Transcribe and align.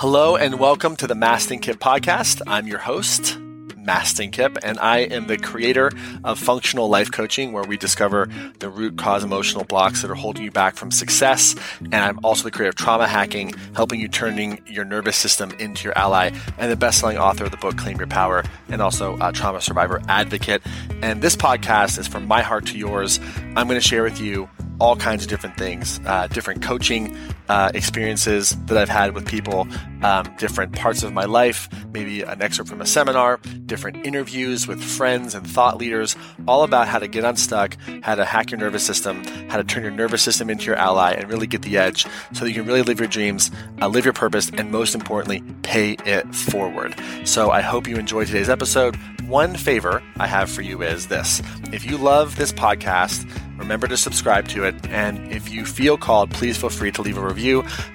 Hello 0.00 0.34
and 0.34 0.58
welcome 0.58 0.96
to 0.96 1.06
the 1.06 1.12
Mastin 1.12 1.60
Kipp 1.60 1.78
podcast. 1.78 2.40
I'm 2.46 2.66
your 2.66 2.78
host, 2.78 3.38
Mastin 3.84 4.32
Kipp, 4.32 4.56
and 4.62 4.78
I 4.78 5.00
am 5.00 5.26
the 5.26 5.36
creator 5.36 5.90
of 6.24 6.38
Functional 6.38 6.88
Life 6.88 7.12
Coaching, 7.12 7.52
where 7.52 7.64
we 7.64 7.76
discover 7.76 8.30
the 8.60 8.70
root 8.70 8.96
cause 8.96 9.22
emotional 9.22 9.64
blocks 9.64 10.00
that 10.00 10.10
are 10.10 10.14
holding 10.14 10.42
you 10.42 10.50
back 10.50 10.76
from 10.76 10.90
success. 10.90 11.54
And 11.80 11.96
I'm 11.96 12.18
also 12.24 12.44
the 12.44 12.50
creator 12.50 12.70
of 12.70 12.76
Trauma 12.76 13.06
Hacking, 13.06 13.52
helping 13.76 14.00
you 14.00 14.08
turning 14.08 14.62
your 14.66 14.86
nervous 14.86 15.18
system 15.18 15.52
into 15.58 15.84
your 15.84 15.98
ally, 15.98 16.30
and 16.56 16.72
the 16.72 16.76
best-selling 16.76 17.18
author 17.18 17.44
of 17.44 17.50
the 17.50 17.58
book 17.58 17.76
Claim 17.76 17.98
Your 17.98 18.06
Power, 18.06 18.42
and 18.70 18.80
also 18.80 19.18
a 19.20 19.32
trauma 19.32 19.60
survivor 19.60 20.00
advocate. 20.08 20.62
And 21.02 21.20
this 21.20 21.36
podcast 21.36 21.98
is 21.98 22.08
from 22.08 22.26
my 22.26 22.40
heart 22.40 22.64
to 22.68 22.78
yours. 22.78 23.20
I'm 23.54 23.68
going 23.68 23.78
to 23.78 23.86
share 23.86 24.02
with 24.02 24.18
you 24.18 24.48
all 24.80 24.96
kinds 24.96 25.22
of 25.24 25.28
different 25.28 25.58
things, 25.58 26.00
uh, 26.06 26.26
different 26.28 26.62
coaching 26.62 27.14
uh, 27.50 27.68
experiences 27.74 28.56
that 28.66 28.78
I've 28.78 28.88
had 28.88 29.12
with 29.12 29.26
people, 29.26 29.66
um, 30.02 30.32
different 30.38 30.72
parts 30.72 31.02
of 31.02 31.12
my 31.12 31.24
life, 31.24 31.68
maybe 31.92 32.22
an 32.22 32.40
excerpt 32.40 32.70
from 32.70 32.80
a 32.80 32.86
seminar, 32.86 33.40
different 33.66 34.06
interviews 34.06 34.68
with 34.68 34.80
friends 34.80 35.34
and 35.34 35.44
thought 35.44 35.76
leaders, 35.76 36.14
all 36.46 36.62
about 36.62 36.86
how 36.86 37.00
to 37.00 37.08
get 37.08 37.24
unstuck, 37.24 37.76
how 38.02 38.14
to 38.14 38.24
hack 38.24 38.52
your 38.52 38.60
nervous 38.60 38.86
system, 38.86 39.24
how 39.48 39.56
to 39.56 39.64
turn 39.64 39.82
your 39.82 39.90
nervous 39.90 40.22
system 40.22 40.48
into 40.48 40.66
your 40.66 40.76
ally, 40.76 41.10
and 41.10 41.28
really 41.28 41.48
get 41.48 41.62
the 41.62 41.76
edge 41.76 42.06
so 42.32 42.44
that 42.44 42.50
you 42.50 42.54
can 42.54 42.66
really 42.66 42.82
live 42.82 43.00
your 43.00 43.08
dreams, 43.08 43.50
uh, 43.82 43.88
live 43.88 44.04
your 44.04 44.14
purpose, 44.14 44.48
and 44.56 44.70
most 44.70 44.94
importantly, 44.94 45.42
pay 45.62 45.96
it 46.06 46.32
forward. 46.32 46.94
So 47.24 47.50
I 47.50 47.62
hope 47.62 47.88
you 47.88 47.96
enjoyed 47.96 48.28
today's 48.28 48.48
episode. 48.48 48.94
One 49.26 49.56
favor 49.56 50.04
I 50.18 50.28
have 50.28 50.50
for 50.50 50.62
you 50.62 50.82
is 50.82 51.08
this 51.08 51.42
if 51.72 51.84
you 51.84 51.96
love 51.96 52.36
this 52.36 52.52
podcast, 52.52 53.28
remember 53.58 53.86
to 53.88 53.96
subscribe 53.96 54.48
to 54.48 54.64
it. 54.64 54.74
And 54.88 55.32
if 55.32 55.50
you 55.50 55.64
feel 55.64 55.96
called, 55.96 56.30
please 56.30 56.56
feel 56.56 56.70
free 56.70 56.90
to 56.92 57.02
leave 57.02 57.18
a 57.18 57.24
review 57.24 57.39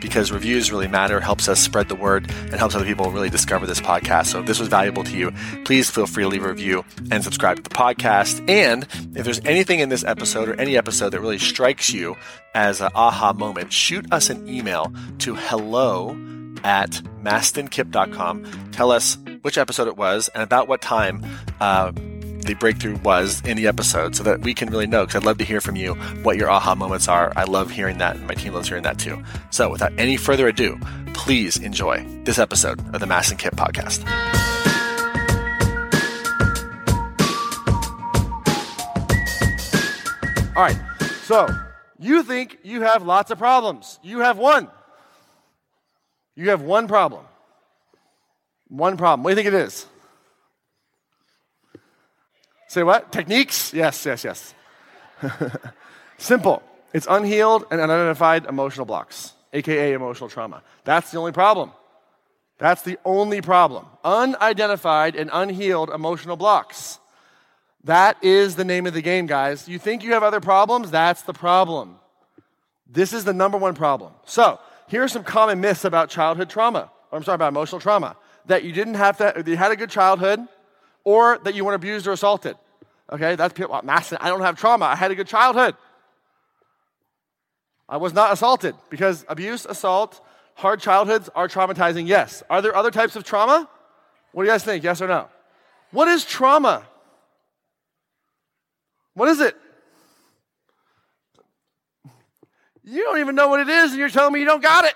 because 0.02 0.31
reviews 0.31 0.72
really 0.72 0.88
matter, 0.88 1.20
helps 1.20 1.48
us 1.48 1.59
spread 1.59 1.90
the 1.90 1.95
word, 1.95 2.30
and 2.30 2.54
helps 2.55 2.76
other 2.76 2.85
people 2.85 3.12
really 3.12 3.30
discover 3.30 3.66
this 3.66 3.81
podcast. 3.81 4.27
So 4.27 4.40
if 4.40 4.45
this 4.45 4.59
was 4.59 4.68
valuable 4.68 5.04
to 5.04 5.18
you, 5.18 5.31
please 5.63 5.90
feel 5.90 6.07
free 6.07 6.24
to 6.24 6.29
leave 6.29 6.43
a 6.43 6.49
review 6.49 6.84
and 7.12 7.24
subscribe 7.24 7.57
to 7.57 7.63
the 7.63 7.70
podcast. 7.70 8.48
And 8.49 8.84
if 9.15 9.24
there's 9.24 9.40
anything 9.46 9.79
in 9.79 9.90
this 9.90 10.04
episode 10.04 10.49
or 10.49 10.60
any 10.60 10.77
episode 10.77 11.10
that 11.10 11.21
really 11.21 11.40
strikes 11.40 11.91
you 11.91 12.15
as 12.54 12.82
an 12.82 12.90
aha 12.96 13.34
moment, 13.34 13.71
shoot 13.71 14.12
us 14.12 14.29
an 14.29 14.48
email 14.48 14.93
to 15.20 15.35
hello 15.35 16.12
at 16.63 16.90
mastinkipp.com. 17.21 18.71
Tell 18.71 18.91
us 18.91 19.18
which 19.43 19.57
episode 19.57 19.87
it 19.87 19.98
was 19.98 20.30
and 20.30 20.41
about 20.41 20.68
what 20.68 20.82
time 20.82 21.24
uh, 21.59 21.91
the 22.46 22.54
breakthrough 22.54 22.98
was 22.99 23.41
in 23.41 23.57
the 23.57 23.68
episode 23.68 24.15
so 24.15 24.24
that 24.24 24.41
we 24.41 24.54
can 24.54 24.70
really 24.70 24.85
know 24.88 25.05
because 25.05 25.15
I'd 25.15 25.26
love 25.26 25.40
to 25.40 25.43
hear 25.43 25.62
from 25.62 25.76
you 25.76 25.96
what 26.24 26.38
your 26.38 26.49
aha 26.49 26.76
moments 26.76 27.07
are. 27.07 27.34
I 27.35 27.43
love 27.46 27.71
hearing 27.71 27.98
that 27.98 28.15
and 28.15 28.27
my 28.27 28.35
team 28.35 28.54
loves 28.54 28.68
hearing 28.68 28.84
that 28.84 28.99
too. 28.99 29.24
So 29.49 29.70
without 29.70 29.91
any 29.98 30.15
further 30.15 30.48
ado, 30.48 30.79
please 31.13 31.57
enjoy 31.57 32.05
this 32.24 32.37
episode 32.37 32.79
of 32.93 32.99
the 32.99 33.07
Mastin 33.07 33.40
Kipp 33.40 33.55
podcast. 33.55 34.05
All 40.55 40.63
right, 40.63 40.80
so 41.24 41.49
you 41.99 42.24
think 42.24 42.59
you 42.63 42.82
have 42.82 43.04
lots 43.04 43.30
of 43.30 43.37
problems. 43.37 43.99
You 44.04 44.20
have 44.20 44.37
one. 44.37 44.70
You 46.35 46.52
have 46.52 46.62
one 46.62 46.87
problem. 46.87 47.26
One 48.70 48.96
problem. 48.96 49.24
What 49.24 49.32
do 49.32 49.41
you 49.41 49.43
think 49.43 49.54
it 49.54 49.65
is? 49.68 49.85
Say 52.68 52.84
what? 52.84 53.12
Techniques? 53.12 53.74
Yes, 53.74 54.05
yes, 54.05 54.24
yes. 54.24 54.54
Simple. 56.18 56.63
It's 56.94 57.08
unhealed 57.10 57.66
and 57.71 57.82
unidentified 57.82 58.46
emotional 58.46 58.85
blocks, 58.85 59.34
aka 59.54 59.94
emotional 59.94 60.30
trauma. 60.30 60.62
That's 60.86 61.12
the 61.12 61.18
only 61.18 61.32
problem. 61.34 61.71
That's 62.58 62.84
the 62.84 62.98
only 63.04 63.41
problem. 63.41 63.86
Unidentified 64.03 65.16
and 65.16 65.30
unhealed 65.34 65.90
emotional 65.90 66.38
blocks. 66.38 67.00
That 67.84 68.18
is 68.24 68.56
the 68.56 68.63
name 68.63 68.88
of 68.88 68.94
the 68.94 69.02
game, 69.02 69.25
guys. 69.25 69.68
You 69.68 69.78
think 69.78 70.04
you 70.04 70.14
have 70.14 70.24
other 70.24 70.40
problems? 70.40 70.90
That's 70.90 71.22
the 71.24 71.34
problem. 71.34 71.98
This 72.90 73.14
is 73.14 73.25
the 73.25 73.34
number 73.34 73.58
one 73.58 73.75
problem. 73.75 74.14
So, 74.25 74.59
here 74.88 75.04
are 75.04 75.08
some 75.08 75.24
common 75.24 75.59
myths 75.59 75.84
about 75.84 76.09
childhood 76.09 76.50
trauma. 76.50 76.90
Or 77.12 77.18
I'm 77.18 77.24
sorry, 77.24 77.36
about 77.36 77.50
emotional 77.50 77.81
trauma. 77.81 78.16
That 78.46 78.64
you 78.64 78.72
didn't 78.72 78.96
have 78.96 79.18
to, 79.18 79.44
you 79.46 79.58
had 79.58 79.72
a 79.72 79.75
good 79.75 79.90
childhood, 79.90 80.48
or 81.06 81.40
that 81.44 81.56
you 81.56 81.64
weren't 81.64 81.76
abused 81.76 82.08
or 82.08 82.12
assaulted. 82.12 82.58
Okay, 83.12 83.36
that's 83.36 83.54
people, 83.54 83.80
Mastin, 83.84 84.18
I 84.20 84.30
don't 84.30 84.42
have 84.42 84.60
trauma. 84.60 84.86
I 84.86 84.96
had 84.96 85.12
a 85.12 85.16
good 85.16 85.28
childhood. 85.28 85.76
I 87.88 87.98
was 87.98 88.14
not 88.14 88.34
assaulted 88.34 88.76
because 88.90 89.24
abuse, 89.30 89.66
assault, 89.66 90.20
hard 90.56 90.80
childhoods 90.80 91.30
are 91.36 91.48
traumatizing, 91.48 92.08
yes. 92.08 92.42
Are 92.50 92.62
there 92.62 92.76
other 92.76 92.92
types 92.92 93.16
of 93.16 93.24
trauma? 93.24 93.70
What 94.32 94.44
do 94.44 94.48
you 94.48 94.54
guys 94.54 94.64
think? 94.64 94.84
Yes 94.84 95.02
or 95.02 95.08
no? 95.08 95.30
What 95.92 96.08
is 96.08 96.26
trauma? 96.26 96.84
What 99.14 99.30
is 99.30 99.40
it? 99.40 99.56
You 102.84 103.04
don't 103.04 103.20
even 103.20 103.36
know 103.36 103.48
what 103.48 103.60
it 103.60 103.70
is, 103.70 103.92
and 103.92 104.00
you're 104.00 104.10
telling 104.10 104.34
me 104.34 104.40
you 104.40 104.46
don't 104.46 104.62
got 104.62 104.86
it. 104.86 104.94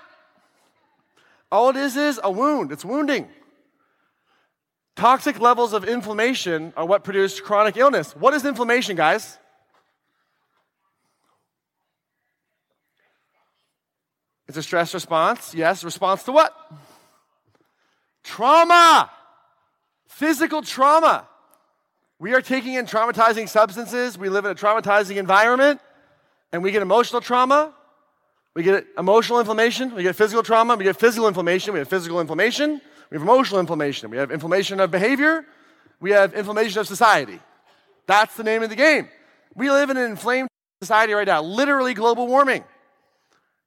All 1.50 1.70
it 1.70 1.76
is 1.76 1.96
is 1.96 2.20
a 2.22 2.30
wound, 2.30 2.70
it's 2.70 2.84
wounding. 2.84 3.28
Toxic 5.00 5.40
levels 5.40 5.72
of 5.72 5.86
inflammation 5.86 6.74
are 6.76 6.84
what 6.84 7.04
produce 7.04 7.40
chronic 7.40 7.78
illness. 7.78 8.14
What 8.14 8.34
is 8.34 8.44
inflammation, 8.44 8.96
guys? 8.96 9.38
It's 14.46 14.58
a 14.58 14.62
stress 14.62 14.92
response. 14.92 15.54
Yes, 15.54 15.84
response 15.84 16.24
to 16.24 16.32
what? 16.32 16.54
Trauma. 18.22 19.10
Physical 20.06 20.60
trauma. 20.60 21.26
We 22.18 22.34
are 22.34 22.42
taking 22.42 22.74
in 22.74 22.84
traumatizing 22.84 23.48
substances. 23.48 24.18
We 24.18 24.28
live 24.28 24.44
in 24.44 24.50
a 24.50 24.54
traumatizing 24.54 25.16
environment, 25.16 25.80
and 26.52 26.62
we 26.62 26.72
get 26.72 26.82
emotional 26.82 27.22
trauma. 27.22 27.72
We 28.52 28.64
get 28.64 28.86
emotional 28.98 29.38
inflammation. 29.38 29.94
We 29.94 30.02
get 30.02 30.14
physical 30.14 30.42
trauma. 30.42 30.76
We 30.76 30.84
get 30.84 30.96
physical 30.98 31.26
inflammation. 31.26 31.72
We 31.72 31.78
have 31.78 31.88
physical 31.88 32.20
inflammation. 32.20 32.82
We 33.10 33.16
have 33.16 33.22
emotional 33.22 33.60
inflammation. 33.60 34.10
We 34.10 34.16
have 34.18 34.30
inflammation 34.30 34.80
of 34.80 34.90
behavior. 34.90 35.44
We 36.00 36.12
have 36.12 36.34
inflammation 36.34 36.80
of 36.80 36.86
society. 36.86 37.40
That's 38.06 38.36
the 38.36 38.44
name 38.44 38.62
of 38.62 38.70
the 38.70 38.76
game. 38.76 39.08
We 39.54 39.70
live 39.70 39.90
in 39.90 39.96
an 39.96 40.10
inflamed 40.10 40.48
society 40.80 41.12
right 41.12 41.26
now, 41.26 41.42
literally 41.42 41.92
global 41.94 42.26
warming. 42.26 42.64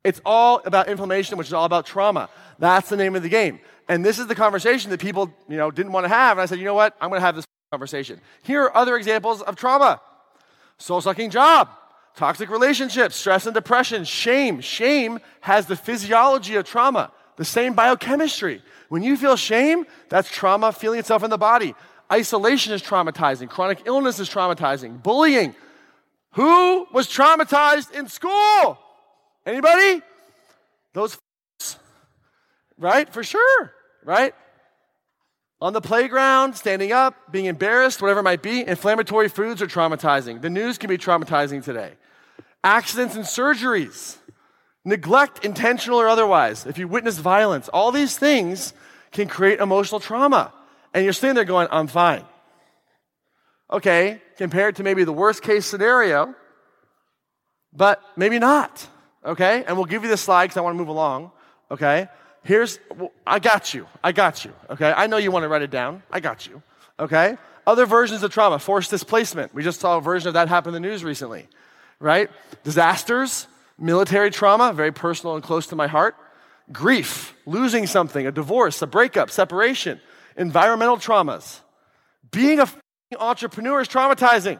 It's 0.04 0.22
all 0.26 0.62
about 0.66 0.88
inflammation, 0.88 1.38
which 1.38 1.48
is 1.48 1.54
all 1.54 1.66
about 1.66 1.86
trauma. 1.86 2.30
That's 2.60 2.90
the 2.90 2.98
name 2.98 3.16
of 3.16 3.24
the 3.24 3.30
game. 3.30 3.60
And 3.88 4.04
this 4.04 4.18
is 4.20 4.28
the 4.28 4.36
conversation 4.36 4.92
that 4.92 5.00
people, 5.00 5.34
you 5.48 5.58
know, 5.58 5.72
didn't 5.72 5.92
want 5.92 6.06
to 6.06 6.10
have. 6.10 6.38
And 6.38 6.42
I 6.42 6.46
said, 6.46 6.60
you 6.60 6.66
know 6.66 6.74
what? 6.74 6.96
I'm 7.00 7.10
going 7.10 7.20
to 7.20 7.26
have 7.26 7.36
this 7.36 7.46
conversation. 7.72 8.20
Here 8.42 8.64
are 8.64 8.76
other 8.76 8.96
examples 8.98 9.42
of 9.42 9.56
trauma. 9.56 10.02
Soul-sucking 10.78 11.30
job, 11.30 11.70
toxic 12.16 12.50
relationships, 12.50 13.16
stress 13.16 13.46
and 13.46 13.54
depression, 13.54 14.06
shame. 14.06 14.62
Shame 14.62 15.20
has 15.42 15.68
the 15.68 15.76
physiology 15.76 16.56
of 16.56 16.66
trauma, 16.66 17.12
the 17.38 17.46
same 17.46 17.74
biochemistry. 17.74 18.62
When 18.94 19.02
you 19.02 19.18
feel 19.18 19.36
shame, 19.36 19.88
that's 20.10 20.30
trauma 20.30 20.72
feeling 20.72 21.00
itself 21.00 21.24
in 21.24 21.32
the 21.32 21.38
body. 21.40 21.74
Isolation 22.12 22.74
is 22.74 22.84
traumatizing. 22.84 23.50
Chronic 23.50 23.80
illness 23.86 24.20
is 24.20 24.30
traumatizing. 24.30 25.02
Bullying. 25.02 25.56
Who 26.34 26.86
was 26.94 27.08
traumatized 27.08 27.92
in 27.92 28.08
school? 28.08 28.78
Anybody? 29.48 30.04
Those 30.94 31.18
right? 32.78 33.12
For 33.12 33.24
sure, 33.24 33.74
right? 34.04 34.36
On 35.60 35.74
the 35.74 35.82
playground, 35.82 36.54
standing 36.54 36.92
up, 36.92 37.16
being 37.32 37.46
embarrassed, 37.46 38.00
whatever 38.00 38.20
it 38.20 38.24
might 38.24 38.44
be, 38.44 38.62
inflammatory 38.62 39.28
foods 39.28 39.60
are 39.64 39.66
traumatizing. 39.66 40.40
The 40.40 40.52
news 40.52 40.78
can 40.78 40.88
be 40.88 41.00
traumatizing 41.00 41.64
today. 41.64 41.94
Accidents 42.64 43.16
and 43.16 43.26
surgeries, 43.26 44.18
neglect, 44.86 45.46
intentional 45.46 46.00
or 46.00 46.08
otherwise, 46.08 46.66
if 46.66 46.78
you 46.78 46.88
witness 46.88 47.18
violence, 47.18 47.70
all 47.70 47.92
these 47.92 48.18
things 48.18 48.74
can 49.12 49.28
create 49.28 49.60
emotional 49.60 50.00
trauma. 50.00 50.54
And 50.94 51.04
you're 51.04 51.14
sitting 51.14 51.36
there 51.36 51.46
going, 51.46 51.68
I'm 51.72 51.88
fine. 51.88 52.24
Okay, 53.72 54.22
compared 54.38 54.76
to 54.76 54.84
maybe 54.84 55.04
the 55.04 55.14
worst 55.14 55.42
case 55.42 55.66
scenario, 55.66 56.36
but 57.72 58.02
maybe 58.16 58.38
not. 58.38 58.88
Okay, 59.26 59.64
and 59.66 59.78
we'll 59.78 59.86
give 59.86 60.04
you 60.04 60.10
the 60.10 60.18
slide 60.18 60.46
because 60.46 60.58
I 60.58 60.62
want 60.62 60.76
to 60.76 60.78
move 60.78 60.90
along. 60.90 61.32
Okay, 61.72 62.08
here's, 62.44 62.78
I 63.26 63.40
got 63.40 63.74
you. 63.74 63.88
I 64.04 64.12
got 64.12 64.46
you. 64.46 64.54
Okay, 64.70 64.94
I 64.96 65.08
know 65.08 65.18
you 65.18 65.32
want 65.32 65.44
to 65.44 65.48
write 65.48 65.62
it 65.62 65.72
down. 65.72 66.04
I 66.12 66.20
got 66.20 66.46
you. 66.46 66.62
Okay, 67.00 67.38
other 67.66 67.86
versions 67.86 68.22
of 68.22 68.32
trauma, 68.32 68.60
forced 68.60 68.92
displacement. 68.92 69.54
We 69.56 69.64
just 69.64 69.80
saw 69.80 69.98
a 69.98 70.02
version 70.02 70.28
of 70.28 70.34
that 70.36 70.50
happen 70.50 70.76
in 70.76 70.82
the 70.82 70.88
news 70.88 71.04
recently, 71.04 71.48
right? 72.00 72.30
Disasters, 72.64 73.48
military 73.78 74.32
trauma, 74.32 74.74
very 74.74 74.92
personal 74.92 75.36
and 75.36 75.44
close 75.44 75.68
to 75.68 75.76
my 75.76 75.88
heart. 75.88 76.16
Grief, 76.72 77.36
losing 77.46 77.88
something, 77.88 78.26
a 78.26 78.32
divorce, 78.32 78.82
a 78.82 78.88
breakup, 78.88 79.30
separation, 79.30 80.00
environmental 80.38 80.98
traumas. 80.98 81.60
Being 82.32 82.60
a 82.60 82.68
entrepreneur 83.20 83.82
is 83.82 83.88
traumatizing. 83.88 84.60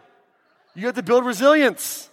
You 0.76 0.86
have 0.88 0.96
to 0.96 1.04
build 1.04 1.26
resilience. 1.26 2.10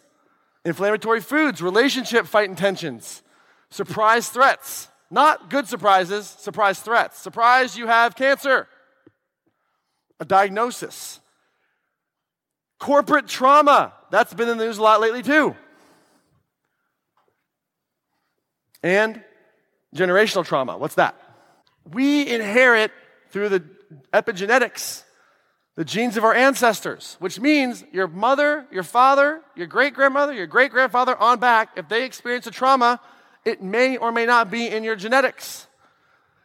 Inflammatory 0.64 1.20
foods, 1.20 1.62
relationship 1.62 2.26
fight 2.26 2.48
intentions, 2.48 3.22
surprise 3.70 4.28
threats, 4.28 4.88
Not 5.10 5.50
good 5.50 5.66
surprises, 5.66 6.26
surprise 6.26 6.78
threats. 6.78 7.18
Surprise, 7.18 7.76
you 7.76 7.88
have 7.88 8.14
cancer. 8.14 8.68
A 10.20 10.24
diagnosis. 10.24 11.20
Corporate 12.78 13.26
trauma. 13.26 13.92
That's 14.10 14.32
been 14.32 14.48
in 14.48 14.58
the 14.58 14.64
news 14.66 14.78
a 14.78 14.82
lot 14.82 15.00
lately, 15.00 15.22
too. 15.22 15.56
And 18.82 19.22
generational 19.94 20.44
trauma. 20.44 20.78
What's 20.78 20.94
that? 20.94 21.14
We 21.92 22.28
inherit 22.28 22.92
through 23.30 23.48
the 23.48 23.64
epigenetics 24.12 25.04
the 25.76 25.84
genes 25.84 26.16
of 26.16 26.24
our 26.24 26.34
ancestors, 26.34 27.16
which 27.20 27.40
means 27.40 27.84
your 27.92 28.06
mother, 28.06 28.66
your 28.70 28.82
father, 28.82 29.40
your 29.56 29.66
great 29.66 29.94
grandmother, 29.94 30.32
your 30.32 30.46
great 30.46 30.70
grandfather 30.70 31.16
on 31.16 31.38
back, 31.38 31.70
if 31.76 31.88
they 31.88 32.04
experience 32.04 32.46
a 32.46 32.50
trauma, 32.50 33.00
it 33.44 33.62
may 33.62 33.96
or 33.96 34.12
may 34.12 34.26
not 34.26 34.50
be 34.50 34.66
in 34.66 34.84
your 34.84 34.96
genetics. 34.96 35.66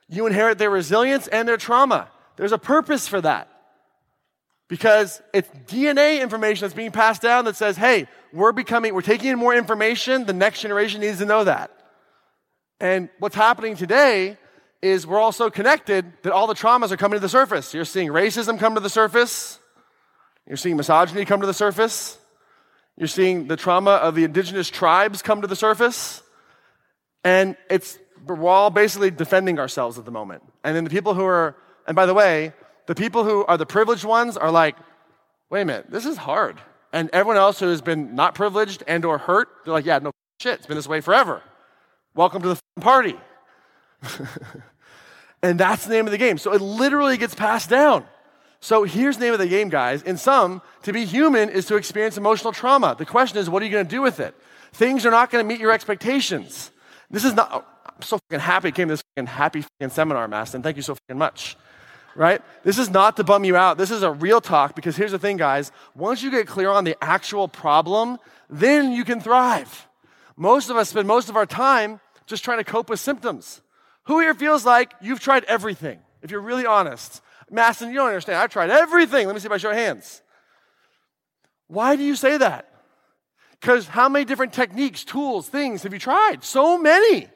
You 0.07 0.25
inherit 0.27 0.57
their 0.57 0.69
resilience 0.69 1.27
and 1.27 1.47
their 1.47 1.57
trauma. 1.57 2.07
There's 2.37 2.51
a 2.51 2.57
purpose 2.57 3.07
for 3.07 3.19
that. 3.21 3.49
Because 4.67 5.21
it's 5.33 5.49
DNA 5.67 6.21
information 6.21 6.61
that's 6.61 6.73
being 6.73 6.91
passed 6.91 7.21
down 7.21 7.45
that 7.45 7.55
says, 7.55 7.77
hey, 7.77 8.07
we're 8.33 8.51
becoming, 8.51 8.93
we're 8.93 9.01
taking 9.01 9.29
in 9.31 9.37
more 9.37 9.53
information. 9.53 10.25
The 10.25 10.33
next 10.33 10.61
generation 10.61 11.01
needs 11.01 11.19
to 11.19 11.25
know 11.25 11.43
that. 11.43 11.71
And 12.85 13.09
what's 13.17 13.35
happening 13.35 13.75
today 13.75 14.37
is 14.79 15.07
we're 15.07 15.19
all 15.19 15.31
so 15.31 15.49
connected 15.49 16.05
that 16.21 16.31
all 16.31 16.45
the 16.45 16.53
traumas 16.53 16.91
are 16.91 16.97
coming 16.97 17.17
to 17.17 17.19
the 17.19 17.27
surface. 17.27 17.73
You're 17.73 17.83
seeing 17.83 18.09
racism 18.09 18.59
come 18.59 18.75
to 18.75 18.79
the 18.79 18.91
surface. 18.91 19.59
You're 20.47 20.55
seeing 20.55 20.77
misogyny 20.77 21.25
come 21.25 21.41
to 21.41 21.47
the 21.47 21.53
surface. 21.53 22.19
You're 22.95 23.07
seeing 23.07 23.47
the 23.47 23.57
trauma 23.57 23.93
of 23.93 24.13
the 24.13 24.23
indigenous 24.23 24.69
tribes 24.69 25.23
come 25.23 25.41
to 25.41 25.47
the 25.47 25.55
surface. 25.55 26.21
And 27.23 27.57
it's, 27.71 27.97
we're 28.23 28.47
all 28.47 28.69
basically 28.69 29.09
defending 29.09 29.57
ourselves 29.57 29.97
at 29.97 30.05
the 30.05 30.11
moment. 30.11 30.43
And 30.63 30.75
then 30.75 30.83
the 30.83 30.91
people 30.91 31.15
who 31.15 31.25
are, 31.25 31.55
and 31.87 31.95
by 31.95 32.05
the 32.05 32.13
way, 32.13 32.53
the 32.85 32.93
people 32.93 33.23
who 33.23 33.45
are 33.45 33.57
the 33.57 33.65
privileged 33.65 34.05
ones 34.05 34.37
are 34.37 34.51
like, 34.51 34.75
wait 35.49 35.61
a 35.61 35.65
minute, 35.65 35.87
this 35.89 36.05
is 36.05 36.17
hard. 36.17 36.61
And 36.93 37.09
everyone 37.13 37.37
else 37.37 37.59
who 37.59 37.69
has 37.69 37.81
been 37.81 38.13
not 38.13 38.35
privileged 38.35 38.83
and 38.87 39.05
or 39.05 39.17
hurt, 39.17 39.49
they're 39.65 39.73
like, 39.73 39.87
yeah, 39.87 39.97
no 39.97 40.11
shit, 40.39 40.59
it's 40.59 40.67
been 40.67 40.77
this 40.77 40.87
way 40.87 41.01
forever. 41.01 41.41
Welcome 42.15 42.41
to 42.41 42.49
the 42.49 42.61
party. 42.81 43.15
And 45.45 45.59
that's 45.59 45.85
the 45.85 45.93
name 45.93 46.07
of 46.07 46.11
the 46.11 46.17
game. 46.17 46.39
So 46.39 46.53
it 46.53 46.61
literally 46.61 47.17
gets 47.17 47.35
passed 47.35 47.69
down. 47.69 48.03
So 48.61 48.83
here's 48.83 49.17
the 49.17 49.25
name 49.25 49.33
of 49.33 49.39
the 49.39 49.47
game, 49.47 49.69
guys. 49.69 50.01
In 50.01 50.17
some, 50.17 50.59
to 50.81 50.91
be 50.91 51.05
human 51.05 51.49
is 51.49 51.67
to 51.67 51.75
experience 51.75 52.17
emotional 52.17 52.51
trauma. 52.51 52.95
The 52.97 53.05
question 53.05 53.37
is, 53.37 53.47
what 53.47 53.61
are 53.61 53.65
you 53.65 53.71
going 53.71 53.85
to 53.85 53.89
do 53.89 54.01
with 54.01 54.19
it? 54.19 54.33
Things 54.73 55.05
are 55.05 55.11
not 55.11 55.29
going 55.29 55.45
to 55.45 55.47
meet 55.47 55.59
your 55.59 55.71
expectations. 55.71 56.71
This 57.11 57.23
is 57.23 57.35
not, 57.35 57.49
oh, 57.53 57.63
I'm 57.85 58.01
so 58.01 58.17
fucking 58.17 58.39
happy 58.39 58.69
I 58.69 58.71
came 58.71 58.87
to 58.87 58.93
this 58.93 59.03
fucking 59.15 59.27
happy 59.27 59.61
fucking 59.61 59.93
seminar, 59.93 60.27
Mastin. 60.27 60.63
Thank 60.63 60.77
you 60.77 60.81
so 60.81 60.95
fucking 60.95 61.19
much. 61.19 61.57
Right? 62.15 62.41
This 62.63 62.79
is 62.79 62.89
not 62.89 63.15
to 63.17 63.23
bum 63.23 63.43
you 63.43 63.55
out. 63.55 63.77
This 63.77 63.91
is 63.91 64.01
a 64.01 64.09
real 64.09 64.41
talk 64.41 64.75
because 64.75 64.95
here's 64.95 65.11
the 65.11 65.19
thing, 65.19 65.37
guys. 65.37 65.71
Once 65.93 66.23
you 66.23 66.31
get 66.31 66.47
clear 66.47 66.71
on 66.71 66.85
the 66.85 66.97
actual 67.03 67.47
problem, 67.47 68.17
then 68.49 68.91
you 68.93 69.05
can 69.05 69.21
thrive. 69.21 69.87
Most 70.35 70.71
of 70.71 70.75
us 70.75 70.89
spend 70.89 71.07
most 71.07 71.29
of 71.29 71.35
our 71.35 71.45
time 71.45 71.99
just 72.25 72.43
trying 72.43 72.57
to 72.57 72.63
cope 72.63 72.89
with 72.89 72.99
symptoms. 72.99 73.61
Who 74.05 74.19
here 74.19 74.33
feels 74.33 74.65
like 74.65 74.93
you've 75.01 75.19
tried 75.19 75.43
everything? 75.45 75.99
If 76.21 76.31
you're 76.31 76.41
really 76.41 76.65
honest. 76.65 77.21
Mastin, 77.51 77.89
you 77.89 77.95
don't 77.95 78.07
understand. 78.07 78.37
I've 78.37 78.51
tried 78.51 78.69
everything. 78.69 79.27
Let 79.27 79.35
me 79.35 79.39
see 79.39 79.47
by 79.47 79.57
show 79.57 79.69
of 79.69 79.75
hands. 79.75 80.21
Why 81.67 81.95
do 81.95 82.03
you 82.03 82.15
say 82.15 82.37
that? 82.37 82.71
Because 83.59 83.87
how 83.87 84.09
many 84.09 84.25
different 84.25 84.53
techniques, 84.53 85.03
tools, 85.03 85.47
things 85.49 85.83
have 85.83 85.93
you 85.93 85.99
tried? 85.99 86.43
So 86.43 86.77
many. 86.77 87.27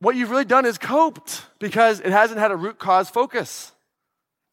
What 0.00 0.16
you've 0.16 0.30
really 0.30 0.44
done 0.44 0.66
is 0.66 0.78
coped 0.78 1.44
because 1.58 2.00
it 2.00 2.10
hasn't 2.10 2.38
had 2.38 2.50
a 2.50 2.56
root 2.56 2.78
cause 2.78 3.08
focus. 3.08 3.72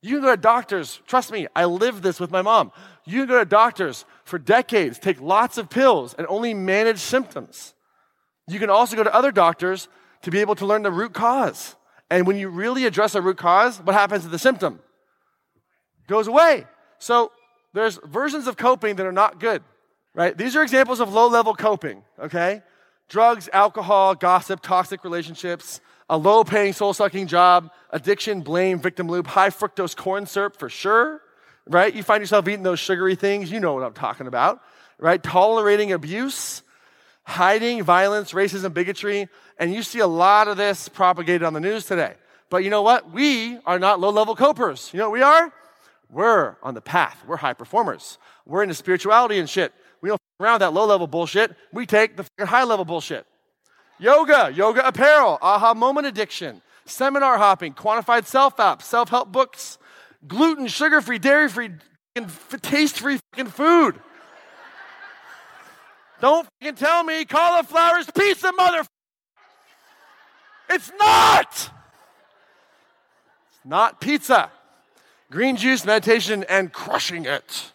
You 0.01 0.15
can 0.15 0.21
go 0.21 0.35
to 0.35 0.41
doctors. 0.41 0.99
Trust 1.07 1.31
me, 1.31 1.47
I 1.55 1.65
lived 1.65 2.03
this 2.03 2.19
with 2.19 2.31
my 2.31 2.41
mom. 2.41 2.71
You 3.05 3.21
can 3.21 3.27
go 3.27 3.39
to 3.39 3.45
doctors 3.45 4.05
for 4.23 4.39
decades, 4.39 4.97
take 4.97 5.21
lots 5.21 5.57
of 5.57 5.69
pills, 5.69 6.13
and 6.13 6.25
only 6.27 6.53
manage 6.53 6.99
symptoms. 6.99 7.73
You 8.51 8.59
can 8.59 8.69
also 8.69 8.95
go 8.95 9.03
to 9.03 9.13
other 9.13 9.31
doctors 9.31 9.87
to 10.23 10.31
be 10.31 10.39
able 10.39 10.55
to 10.55 10.65
learn 10.65 10.83
the 10.83 10.91
root 10.91 11.13
cause. 11.13 11.75
And 12.09 12.27
when 12.27 12.35
you 12.35 12.49
really 12.49 12.85
address 12.85 13.15
a 13.15 13.21
root 13.21 13.37
cause, 13.37 13.79
what 13.79 13.93
happens 13.93 14.23
to 14.23 14.29
the 14.29 14.39
symptom? 14.39 14.79
Goes 16.07 16.27
away. 16.27 16.65
So 16.99 17.31
there's 17.73 17.99
versions 18.03 18.47
of 18.47 18.57
coping 18.57 18.97
that 18.97 19.05
are 19.05 19.13
not 19.13 19.39
good, 19.39 19.63
right? 20.13 20.37
These 20.37 20.55
are 20.55 20.63
examples 20.63 20.99
of 20.99 21.13
low 21.13 21.27
level 21.27 21.53
coping, 21.53 22.03
okay? 22.19 22.61
Drugs, 23.07 23.49
alcohol, 23.53 24.15
gossip, 24.15 24.61
toxic 24.61 25.03
relationships, 25.03 25.79
a 26.09 26.17
low 26.17 26.43
paying, 26.43 26.73
soul 26.73 26.93
sucking 26.93 27.27
job, 27.27 27.71
addiction, 27.91 28.41
blame, 28.41 28.79
victim 28.79 29.07
loop, 29.07 29.27
high 29.27 29.49
fructose 29.49 29.95
corn 29.95 30.25
syrup 30.25 30.57
for 30.57 30.67
sure, 30.67 31.21
right? 31.67 31.95
You 31.95 32.03
find 32.03 32.21
yourself 32.21 32.47
eating 32.47 32.63
those 32.63 32.79
sugary 32.79 33.15
things, 33.15 33.49
you 33.49 33.61
know 33.61 33.73
what 33.73 33.83
I'm 33.83 33.93
talking 33.93 34.27
about, 34.27 34.61
right? 34.99 35.23
Tolerating 35.23 35.93
abuse, 35.93 36.63
hiding 37.31 37.83
violence, 37.83 38.33
racism, 38.33 38.73
bigotry, 38.73 39.27
and 39.57 39.73
you 39.73 39.83
see 39.83 39.99
a 39.99 40.07
lot 40.07 40.47
of 40.47 40.57
this 40.57 40.89
propagated 40.89 41.43
on 41.43 41.53
the 41.53 41.59
news 41.59 41.85
today. 41.85 42.13
But 42.49 42.63
you 42.63 42.69
know 42.69 42.81
what? 42.81 43.11
We 43.11 43.57
are 43.65 43.79
not 43.79 43.99
low 43.99 44.09
level 44.09 44.35
copers. 44.35 44.89
You 44.93 44.99
know 44.99 45.09
what 45.09 45.13
we 45.13 45.23
are? 45.23 45.51
We're 46.09 46.57
on 46.61 46.73
the 46.73 46.81
path. 46.81 47.23
We're 47.25 47.37
high 47.37 47.53
performers. 47.53 48.17
We're 48.45 48.63
into 48.63 48.75
spirituality 48.75 49.39
and 49.39 49.49
shit. 49.49 49.73
We 50.01 50.09
don't 50.09 50.19
around 50.41 50.59
that 50.59 50.73
low 50.73 50.85
level 50.85 51.07
bullshit. 51.07 51.55
We 51.71 51.85
take 51.85 52.17
the 52.17 52.45
high 52.45 52.63
level 52.63 52.83
bullshit. 52.85 53.25
Yoga, 53.99 54.51
yoga 54.53 54.85
apparel, 54.85 55.37
aha 55.41 55.73
moment 55.73 56.07
addiction, 56.07 56.61
seminar 56.85 57.37
hopping, 57.37 57.73
quantified 57.73 58.25
self 58.25 58.57
apps, 58.57 58.81
self 58.81 59.09
help 59.09 59.31
books, 59.31 59.77
gluten, 60.27 60.67
sugar 60.67 61.01
free, 61.01 61.19
dairy 61.19 61.47
free, 61.47 61.69
taste 62.61 62.99
free 62.99 63.19
food. 63.47 63.99
Don't 66.21 66.47
fucking 66.61 66.75
tell 66.75 67.03
me 67.03 67.25
cauliflower's 67.25 68.05
pizza, 68.11 68.51
mother. 68.53 68.85
It's 70.69 70.91
not. 70.99 71.47
It's 73.49 73.65
not 73.65 73.99
pizza. 73.99 74.51
Green 75.31 75.57
juice, 75.57 75.83
meditation, 75.83 76.45
and 76.47 76.71
crushing 76.71 77.25
it. 77.25 77.71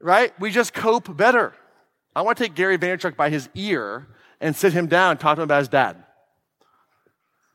Right? 0.00 0.32
We 0.40 0.50
just 0.50 0.72
cope 0.72 1.14
better. 1.14 1.52
I 2.16 2.22
want 2.22 2.38
to 2.38 2.44
take 2.44 2.54
Gary 2.54 2.78
Vaynerchuk 2.78 3.14
by 3.14 3.28
his 3.28 3.50
ear 3.54 4.08
and 4.40 4.56
sit 4.56 4.72
him 4.72 4.86
down 4.86 5.18
talk 5.18 5.36
to 5.36 5.42
him 5.42 5.44
about 5.44 5.58
his 5.58 5.68
dad. 5.68 6.02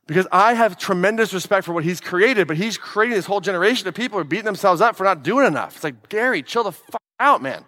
Because 0.05 0.27
I 0.31 0.53
have 0.53 0.77
tremendous 0.77 1.33
respect 1.33 1.65
for 1.65 1.73
what 1.73 1.83
he's 1.83 1.99
created, 1.99 2.47
but 2.47 2.57
he's 2.57 2.77
creating 2.77 3.15
this 3.15 3.25
whole 3.25 3.41
generation 3.41 3.87
of 3.87 3.95
people 3.95 4.17
who 4.17 4.21
are 4.21 4.23
beating 4.23 4.45
themselves 4.45 4.81
up 4.81 4.95
for 4.95 5.03
not 5.03 5.23
doing 5.23 5.47
enough. 5.47 5.75
It's 5.75 5.83
like, 5.83 6.09
Gary, 6.09 6.43
chill 6.43 6.63
the 6.63 6.71
fuck 6.71 7.01
out, 7.19 7.41
man. 7.41 7.65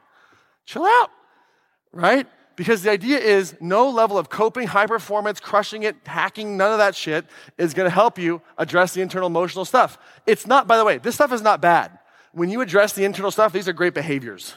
Chill 0.65 0.85
out 0.85 1.09
right? 1.97 2.27
Because 2.57 2.81
the 2.81 2.89
idea 2.89 3.19
is 3.19 3.55
no 3.61 3.87
level 3.87 4.17
of 4.17 4.29
coping, 4.29 4.67
high 4.67 4.87
performance, 4.87 5.39
crushing 5.39 5.83
it, 5.83 5.95
hacking, 6.05 6.57
none 6.57 6.71
of 6.71 6.79
that 6.79 6.95
shit 6.95 7.23
is 7.57 7.75
going 7.75 7.85
to 7.85 7.93
help 7.93 8.17
you 8.17 8.41
address 8.57 8.95
the 8.95 9.01
internal 9.01 9.27
emotional 9.27 9.63
stuff. 9.63 9.99
It's 10.25 10.47
not, 10.47 10.67
by 10.67 10.75
the 10.77 10.83
way, 10.83 10.97
this 10.97 11.13
stuff 11.13 11.31
is 11.31 11.43
not 11.43 11.61
bad. 11.61 11.99
When 12.31 12.49
you 12.49 12.61
address 12.61 12.93
the 12.93 13.05
internal 13.05 13.29
stuff, 13.29 13.53
these 13.53 13.67
are 13.67 13.73
great 13.73 13.93
behaviors. 13.93 14.55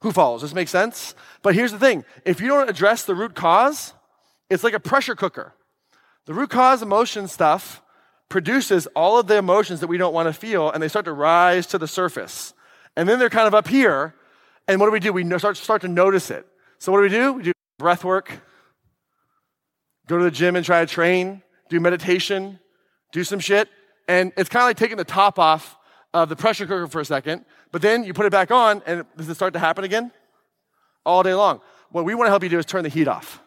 Who 0.00 0.10
follows? 0.10 0.42
This 0.42 0.54
makes 0.54 0.72
sense? 0.72 1.14
But 1.42 1.54
here's 1.54 1.70
the 1.70 1.78
thing 1.78 2.04
if 2.24 2.40
you 2.40 2.48
don't 2.48 2.68
address 2.68 3.04
the 3.04 3.14
root 3.14 3.36
cause, 3.36 3.94
it's 4.50 4.64
like 4.64 4.74
a 4.74 4.80
pressure 4.80 5.14
cooker. 5.14 5.54
The 6.26 6.34
root 6.34 6.50
cause 6.50 6.82
emotion 6.82 7.28
stuff 7.28 7.80
produces 8.28 8.88
all 8.88 9.20
of 9.20 9.28
the 9.28 9.36
emotions 9.36 9.80
that 9.80 9.86
we 9.86 9.98
don't 9.98 10.12
want 10.12 10.26
to 10.26 10.32
feel, 10.32 10.68
and 10.68 10.82
they 10.82 10.88
start 10.88 11.04
to 11.04 11.12
rise 11.12 11.66
to 11.68 11.78
the 11.78 11.88
surface. 11.88 12.54
And 12.96 13.08
then 13.08 13.20
they're 13.20 13.30
kind 13.30 13.46
of 13.46 13.54
up 13.54 13.68
here, 13.68 14.16
and 14.66 14.80
what 14.80 14.86
do 14.86 14.92
we 14.92 15.00
do? 15.00 15.12
We 15.12 15.24
start, 15.38 15.56
start 15.56 15.82
to 15.82 15.88
notice 15.88 16.30
it. 16.32 16.44
So 16.78 16.92
what 16.92 16.98
do 16.98 17.02
we 17.02 17.08
do? 17.08 17.32
We 17.32 17.42
do 17.42 17.52
breath 17.78 18.04
work, 18.04 18.40
go 20.06 20.18
to 20.18 20.24
the 20.24 20.30
gym 20.30 20.56
and 20.56 20.64
try 20.64 20.80
to 20.84 20.86
train, 20.86 21.42
do 21.68 21.80
meditation, 21.80 22.58
do 23.12 23.24
some 23.24 23.40
shit. 23.40 23.68
And 24.08 24.32
it's 24.36 24.48
kind 24.48 24.62
of 24.62 24.68
like 24.68 24.76
taking 24.76 24.96
the 24.96 25.04
top 25.04 25.38
off 25.38 25.76
of 26.14 26.28
the 26.28 26.36
pressure 26.36 26.66
cooker 26.66 26.86
for 26.86 27.00
a 27.00 27.04
second, 27.04 27.44
but 27.70 27.82
then 27.82 28.02
you 28.04 28.14
put 28.14 28.24
it 28.24 28.32
back 28.32 28.50
on, 28.50 28.82
and 28.86 29.04
does 29.16 29.28
it 29.28 29.34
start 29.34 29.52
to 29.52 29.58
happen 29.58 29.84
again? 29.84 30.10
All 31.04 31.22
day 31.22 31.34
long. 31.34 31.60
What 31.90 32.04
we 32.04 32.14
want 32.14 32.26
to 32.26 32.30
help 32.30 32.42
you 32.42 32.48
do 32.48 32.58
is 32.58 32.64
turn 32.64 32.82
the 32.82 32.88
heat 32.88 33.08
off. 33.08 33.42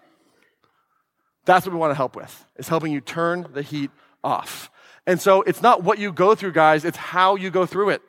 That's 1.46 1.66
what 1.66 1.74
we 1.74 1.80
want 1.80 1.92
to 1.92 1.96
help 1.96 2.16
with, 2.16 2.46
is 2.58 2.68
helping 2.68 2.92
you 2.92 3.02
turn 3.02 3.48
the 3.54 3.64
heat 3.64 3.90
off. 4.24 4.70
And 5.08 5.20
so 5.20 5.42
it's 5.42 5.62
not 5.62 5.84
what 5.84 5.98
you 5.98 6.14
go 6.14 6.36
through, 6.36 6.52
guys, 6.52 6.86
it's 6.86 6.98
how 6.98 7.36
you 7.36 7.50
go 7.50 7.66
through 7.66 7.90
it. 7.90 8.02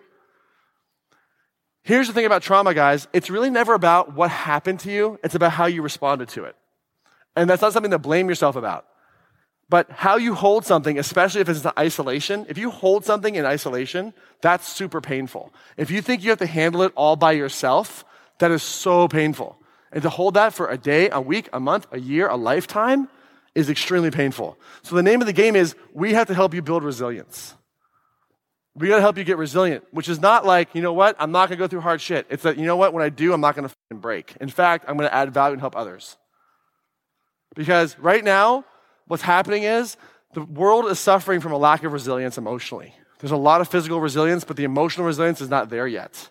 Here's 1.84 2.06
the 2.06 2.14
thing 2.14 2.26
about 2.26 2.42
trauma, 2.42 2.74
guys. 2.74 3.08
It's 3.12 3.28
really 3.28 3.50
never 3.50 3.74
about 3.74 4.14
what 4.14 4.30
happened 4.30 4.80
to 4.80 4.92
you. 4.92 5.18
It's 5.24 5.34
about 5.34 5.52
how 5.52 5.66
you 5.66 5.82
responded 5.82 6.28
to 6.30 6.44
it. 6.44 6.54
And 7.34 7.50
that's 7.50 7.62
not 7.62 7.72
something 7.72 7.90
to 7.90 7.98
blame 7.98 8.28
yourself 8.28 8.56
about. 8.56 8.86
But 9.68 9.90
how 9.90 10.16
you 10.16 10.34
hold 10.34 10.64
something, 10.66 10.98
especially 10.98 11.40
if 11.40 11.48
it's 11.48 11.64
in 11.64 11.72
isolation, 11.78 12.46
if 12.48 12.58
you 12.58 12.70
hold 12.70 13.04
something 13.04 13.34
in 13.34 13.46
isolation, 13.46 14.12
that's 14.42 14.68
super 14.68 15.00
painful. 15.00 15.52
If 15.76 15.90
you 15.90 16.02
think 16.02 16.22
you 16.22 16.30
have 16.30 16.40
to 16.40 16.46
handle 16.46 16.82
it 16.82 16.92
all 16.94 17.16
by 17.16 17.32
yourself, 17.32 18.04
that 18.38 18.50
is 18.50 18.62
so 18.62 19.08
painful. 19.08 19.56
And 19.90 20.02
to 20.02 20.10
hold 20.10 20.34
that 20.34 20.52
for 20.52 20.68
a 20.68 20.76
day, 20.76 21.08
a 21.10 21.20
week, 21.20 21.48
a 21.52 21.60
month, 21.60 21.86
a 21.90 21.98
year, 21.98 22.28
a 22.28 22.36
lifetime, 22.36 23.08
is 23.54 23.70
extremely 23.70 24.10
painful. 24.10 24.58
So 24.82 24.94
the 24.94 25.02
name 25.02 25.20
of 25.20 25.26
the 25.26 25.32
game 25.32 25.56
is 25.56 25.74
we 25.92 26.14
have 26.14 26.28
to 26.28 26.34
help 26.34 26.54
you 26.54 26.62
build 26.62 26.84
resilience. 26.84 27.54
We 28.74 28.88
got 28.88 28.96
to 28.96 29.02
help 29.02 29.18
you 29.18 29.24
get 29.24 29.36
resilient, 29.36 29.84
which 29.90 30.08
is 30.08 30.20
not 30.20 30.46
like, 30.46 30.74
you 30.74 30.80
know 30.80 30.94
what, 30.94 31.14
I'm 31.18 31.30
not 31.30 31.50
to 31.50 31.56
go 31.56 31.68
through 31.68 31.82
hard 31.82 32.00
shit. 32.00 32.26
It's 32.30 32.42
that, 32.44 32.56
you 32.56 32.64
know 32.64 32.76
what, 32.76 32.94
when 32.94 33.02
I 33.02 33.10
do, 33.10 33.32
I'm 33.34 33.40
not 33.40 33.54
to 33.54 33.70
break. 33.90 34.34
In 34.40 34.48
fact, 34.48 34.86
I'm 34.88 34.96
to 34.98 35.14
add 35.14 35.34
value 35.34 35.52
and 35.52 35.60
help 35.60 35.76
others. 35.76 36.16
Because 37.54 37.98
right 37.98 38.24
now, 38.24 38.64
what's 39.06 39.22
happening 39.22 39.64
is 39.64 39.98
the 40.32 40.42
world 40.42 40.86
is 40.86 40.98
suffering 40.98 41.40
from 41.40 41.52
a 41.52 41.58
lack 41.58 41.84
of 41.84 41.92
resilience 41.92 42.38
emotionally. 42.38 42.94
There's 43.18 43.30
a 43.32 43.36
lot 43.36 43.60
of 43.60 43.68
physical 43.68 44.00
resilience, 44.00 44.42
but 44.42 44.56
the 44.56 44.64
emotional 44.64 45.06
resilience 45.06 45.40
is 45.40 45.50
not 45.50 45.68
there 45.68 45.86
yet. 45.86 46.30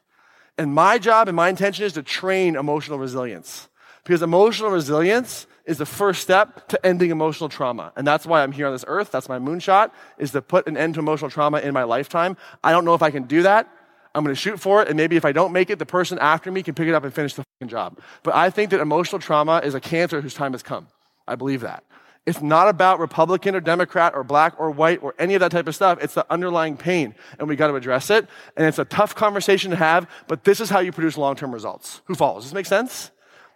And 0.58 0.74
my 0.74 0.98
job 0.98 1.28
and 1.28 1.36
my 1.36 1.50
intention 1.50 1.86
is 1.86 1.94
to 1.94 2.04
train 2.04 2.56
emotional 2.56 2.98
resilience. 2.98 3.70
Because 4.04 4.22
emotional 4.22 4.72
resilience 4.72 5.46
is 5.66 5.78
the 5.78 5.86
first 5.86 6.22
step 6.22 6.68
to 6.70 6.86
ending 6.86 7.12
emotional 7.12 7.50
trauma. 7.50 7.92
And 7.96 8.06
that's 8.06 8.26
why 8.26 8.44
I'm 8.44 8.52
here 8.52 8.68
on 8.68 8.74
this 8.74 8.86
earth. 8.88 9.12
That's 9.12 9.30
my 9.30 9.40
moonshot, 9.40 9.92
is 10.18 10.32
to 10.32 10.42
put 10.42 10.68
an 10.68 10.78
end 10.78 10.96
to 10.96 11.00
emotional 11.00 11.30
trauma 11.30 11.60
in 11.60 11.74
my 11.74 11.84
lifetime. 11.84 12.38
I 12.64 12.72
don't 12.72 12.86
know 12.86 12.94
if 12.94 13.02
I 13.02 13.12
can 13.12 13.24
do 13.24 13.44
that. 13.44 13.70
I'm 14.14 14.24
going 14.24 14.36
to 14.36 14.40
shoot 14.40 14.60
for 14.60 14.82
it. 14.82 14.88
And 14.88 14.98
maybe 14.98 15.16
if 15.16 15.26
I 15.26 15.32
don't 15.32 15.54
make 15.54 15.70
it, 15.70 15.80
the 15.80 15.86
person 15.86 16.20
after 16.20 16.52
me 16.52 16.64
can 16.64 16.76
pick 16.76 16.88
it 16.88 16.94
up 16.94 17.04
and 17.04 17.14
finish 17.14 17.34
the 17.34 17.44
job. 17.66 18.00
But 18.24 18.36
I 18.36 18.50
think 18.50 18.72
that 18.72 18.82
emotional 18.82 19.20
trauma 19.20 19.62
is 19.64 19.76
a 19.76 19.80
cancer 19.80 20.22
whose 20.22 20.34
time 20.34 20.52
has 20.52 20.64
come. 20.64 20.88
I 21.28 21.36
believe 21.36 21.62
that. 21.62 21.84
It's 22.26 22.42
not 22.42 22.68
about 22.68 23.00
Republican 23.00 23.56
or 23.56 23.62
Democrat 23.62 24.14
or 24.14 24.24
black 24.24 24.60
or 24.60 24.70
white 24.70 25.02
or 25.02 25.16
any 25.18 25.34
of 25.34 25.40
that 25.40 25.52
type 25.52 25.68
of 25.68 25.74
stuff. 25.74 25.98
It's 26.02 26.14
the 26.14 26.26
underlying 26.32 26.78
pain, 26.78 27.16
and 27.40 27.48
we 27.48 27.56
got 27.56 27.68
to 27.68 27.76
address 27.76 28.12
it. 28.12 28.28
And 28.56 28.68
it's 28.68 28.78
a 28.78 28.86
tough 28.86 29.16
conversation 29.16 29.72
to 29.72 29.78
have, 29.78 30.08
but 30.28 30.44
this 30.44 30.60
is 30.60 30.70
how 30.70 30.80
you 30.80 30.92
produce 30.92 31.18
long 31.18 31.36
term 31.36 31.52
results. 31.52 32.02
Who 32.06 32.14
follows? 32.14 32.44
Does 32.44 32.52
this 32.52 32.56
make 32.56 32.68
sense? 32.68 33.10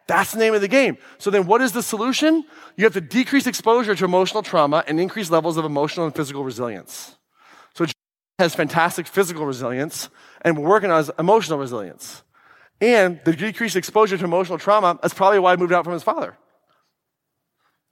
That's 0.07 0.31
the 0.31 0.39
name 0.39 0.53
of 0.53 0.61
the 0.61 0.67
game. 0.67 0.97
So 1.17 1.31
then 1.31 1.47
what 1.47 1.61
is 1.61 1.71
the 1.71 1.81
solution? 1.81 2.43
You 2.77 2.83
have 2.83 2.93
to 2.93 3.01
decrease 3.01 3.47
exposure 3.47 3.95
to 3.95 4.05
emotional 4.05 4.43
trauma 4.43 4.83
and 4.87 4.99
increase 4.99 5.31
levels 5.31 5.57
of 5.57 5.65
emotional 5.65 6.05
and 6.05 6.15
physical 6.15 6.43
resilience. 6.43 7.15
So 7.73 7.85
has 8.39 8.53
fantastic 8.53 9.07
physical 9.07 9.45
resilience, 9.45 10.09
and 10.41 10.57
we're 10.57 10.67
working 10.67 10.91
on 10.91 10.97
his 10.97 11.11
emotional 11.17 11.57
resilience. 11.57 12.23
And 12.81 13.21
the 13.23 13.33
decreased 13.33 13.75
exposure 13.75 14.17
to 14.17 14.23
emotional 14.23 14.57
trauma, 14.57 14.99
that's 15.01 15.13
probably 15.13 15.39
why 15.39 15.55
he 15.55 15.57
moved 15.57 15.71
out 15.71 15.85
from 15.85 15.93
his 15.93 16.03
father. 16.03 16.37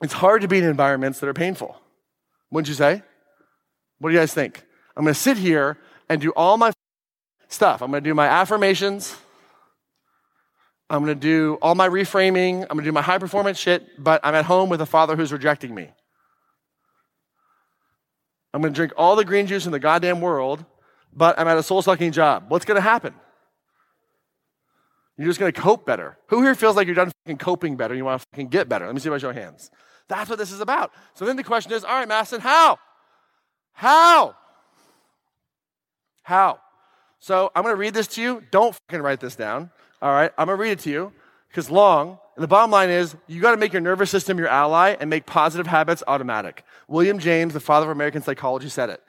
It's 0.01 0.13
hard 0.13 0.41
to 0.41 0.49
be 0.49 0.57
in 0.57 0.65
environments 0.65 1.19
that 1.19 1.29
are 1.29 1.33
painful. 1.33 1.79
Wouldn't 2.51 2.67
you 2.67 2.73
say? 2.73 3.01
What 3.99 4.09
do 4.09 4.15
you 4.15 4.19
guys 4.19 4.33
think? 4.33 4.65
I'm 4.97 5.05
to 5.05 5.13
sit 5.13 5.37
here 5.37 5.77
and 6.09 6.19
do 6.19 6.31
all 6.31 6.57
my 6.57 6.73
stuff. 7.47 7.81
I'm 7.81 7.91
to 7.93 8.01
do 8.01 8.13
my 8.13 8.27
affirmations. 8.27 9.15
I'm 10.93 11.03
going 11.03 11.19
to 11.19 11.19
do 11.19 11.57
all 11.59 11.73
my 11.73 11.89
reframing. 11.89 12.61
I'm 12.61 12.67
going 12.67 12.83
to 12.83 12.85
do 12.85 12.91
my 12.91 13.01
high 13.01 13.17
performance 13.17 13.57
shit, 13.57 13.83
but 13.97 14.21
I'm 14.23 14.35
at 14.35 14.45
home 14.45 14.69
with 14.69 14.79
a 14.79 14.85
father 14.85 15.15
who's 15.15 15.33
rejecting 15.33 15.73
me. 15.73 15.89
I'm 18.53 18.61
going 18.61 18.71
to 18.71 18.77
drink 18.77 18.93
all 18.95 19.15
the 19.15 19.25
green 19.25 19.47
juice 19.47 19.65
in 19.65 19.71
the 19.71 19.79
goddamn 19.79 20.21
world, 20.21 20.63
but 21.11 21.39
I'm 21.39 21.47
at 21.47 21.57
a 21.57 21.63
soul 21.63 21.81
sucking 21.81 22.11
job. 22.11 22.45
What's 22.49 22.63
going 22.63 22.75
to 22.75 22.81
happen? 22.81 23.15
You're 25.17 25.25
just 25.27 25.39
going 25.39 25.51
to 25.51 25.59
cope 25.59 25.83
better. 25.83 26.19
Who 26.27 26.43
here 26.43 26.53
feels 26.53 26.75
like 26.75 26.85
you're 26.85 26.95
done 26.95 27.11
fucking 27.25 27.39
coping 27.39 27.75
better? 27.75 27.95
You 27.95 28.05
want 28.05 28.21
to 28.21 28.27
fucking 28.31 28.49
get 28.49 28.69
better? 28.69 28.85
Let 28.85 28.93
me 28.93 29.01
see 29.01 29.09
by 29.09 29.17
show 29.17 29.31
of 29.31 29.35
hands. 29.35 29.71
That's 30.09 30.29
what 30.29 30.37
this 30.37 30.51
is 30.51 30.61
about. 30.61 30.91
So 31.15 31.25
then 31.25 31.37
the 31.37 31.43
question 31.43 31.71
is, 31.71 31.83
all 31.83 31.95
right, 31.95 32.07
Mastin, 32.07 32.39
how? 32.39 32.77
How? 33.71 34.35
How? 36.21 36.59
So 37.17 37.51
I'm 37.55 37.63
going 37.63 37.73
to 37.73 37.79
read 37.79 37.95
this 37.95 38.05
to 38.09 38.21
you. 38.21 38.43
Don't 38.51 38.77
fucking 38.87 39.01
write 39.01 39.21
this 39.21 39.35
down. 39.35 39.71
All 40.03 40.11
right, 40.11 40.33
I'm 40.37 40.47
to 40.47 40.55
read 40.55 40.71
it 40.71 40.79
to 40.79 40.89
you 40.89 41.13
because 41.47 41.71
long. 41.71 42.19
And 42.35 42.43
the 42.43 42.47
bottom 42.47 42.69
line 42.69 42.89
is, 42.89 43.15
you 43.27 43.39
got 43.39 43.51
to 43.51 43.57
make 43.57 43.71
your 43.71 43.81
nervous 43.81 44.11
system 44.11 44.37
your 44.37 44.49
ally 44.49 44.97
and 44.99 45.09
make 45.09 45.25
positive 45.25 45.65
habits 45.65 46.03
automatic. 46.05 46.65
William 46.89 47.19
James, 47.19 47.53
the 47.53 47.61
father 47.61 47.85
of 47.85 47.91
American 47.91 48.21
psychology, 48.21 48.67
said 48.67 48.89
it. 48.89 49.01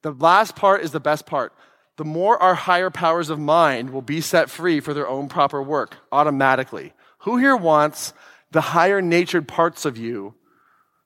The 0.00 0.10
last 0.10 0.56
part 0.56 0.82
is 0.82 0.90
the 0.90 0.98
best 0.98 1.26
part. 1.26 1.52
The 1.96 2.04
more 2.04 2.42
our 2.42 2.56
higher 2.56 2.90
powers 2.90 3.30
of 3.30 3.38
mind 3.38 3.90
will 3.90 4.02
be 4.02 4.20
set 4.20 4.50
free 4.50 4.80
for 4.80 4.92
their 4.92 5.06
own 5.06 5.28
proper 5.28 5.62
work 5.62 5.98
automatically. 6.10 6.92
Who 7.18 7.36
here 7.36 7.56
wants 7.56 8.12
the 8.50 8.62
higher 8.62 9.00
natured 9.00 9.46
parts 9.46 9.84
of 9.84 9.96
you 9.96 10.34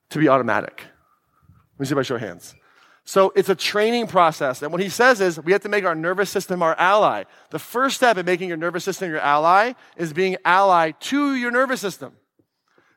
to 0.09 0.17
be 0.17 0.27
automatic? 0.27 0.79
Let 1.75 1.79
me 1.79 1.85
see 1.85 1.93
by 1.93 2.01
show 2.01 2.15
of 2.15 2.21
hands. 2.21 2.55
So 3.07 3.31
it's 3.37 3.47
a 3.47 3.55
training 3.55 4.07
process. 4.07 4.61
And 4.61 4.69
what 4.69 4.81
he 4.81 4.89
says 4.89 5.21
is 5.21 5.39
we 5.39 5.53
have 5.53 5.61
to 5.61 5.69
make 5.69 5.85
our 5.85 5.95
nervous 5.95 6.29
system 6.29 6.61
our 6.61 6.75
ally. 6.77 7.23
The 7.51 7.57
first 7.57 7.95
step 7.95 8.17
in 8.17 8.25
making 8.25 8.49
your 8.49 8.57
nervous 8.57 8.83
system 8.83 9.09
your 9.09 9.21
ally 9.21 9.75
is 9.95 10.11
being 10.11 10.35
ally 10.43 10.91
to 10.91 11.33
your 11.35 11.49
nervous 11.49 11.79
system. 11.79 12.17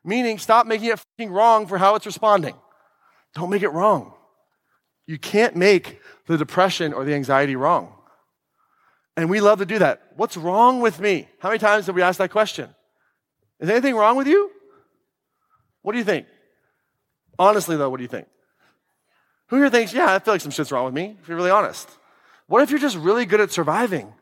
Meaning 0.03 0.37
stop 0.37 0.67
making 0.67 0.89
it 0.89 1.29
wrong 1.29 1.65
for 1.65 1.77
how 1.77 1.95
it's 1.95 2.05
responding. 2.05 2.55
Don't 3.35 3.49
make 3.49 3.63
it 3.63 3.69
wrong. 3.69 4.13
You 5.07 5.17
can't 5.17 5.55
make 5.55 6.01
the 6.27 6.37
depression 6.37 6.91
or 6.91 7.05
the 7.05 7.13
anxiety 7.13 7.55
wrong. 7.55 7.93
And 9.15 9.29
we 9.29 9.39
love 9.39 9.59
to 9.59 9.65
do 9.65 9.79
that. 9.79 10.01
What's 10.17 10.35
wrong 10.35 10.81
with 10.81 10.99
me? 10.99 11.29
How 11.39 11.47
many 11.47 11.59
times 11.59 11.85
have 11.85 11.95
we 11.95 12.01
asked 12.01 12.17
that 12.17 12.31
question? 12.31 12.75
Is 13.61 13.69
anything 13.69 13.95
wrong 13.95 14.17
with 14.17 14.27
you? 14.27 14.51
What 15.83 15.93
do 15.93 15.99
you 15.99 16.03
think? 16.03 16.27
Honestly, 17.39 17.77
though, 17.77 17.89
what 17.89 17.97
do 17.97 18.03
you 18.03 18.09
think? 18.09 18.27
Who 19.51 19.57
here 19.57 19.69
thinks, 19.69 19.93
yeah, 19.93 20.13
I 20.13 20.19
feel 20.19 20.33
like 20.33 20.39
some 20.39 20.51
shit's 20.51 20.71
wrong 20.71 20.85
with 20.85 20.93
me, 20.93 21.17
if 21.21 21.27
you're 21.27 21.35
really 21.35 21.51
honest? 21.51 21.89
What 22.47 22.63
if 22.63 22.69
you're 22.69 22.79
just 22.79 22.95
really 22.95 23.25
good 23.25 23.41
at 23.41 23.51
surviving? 23.51 24.13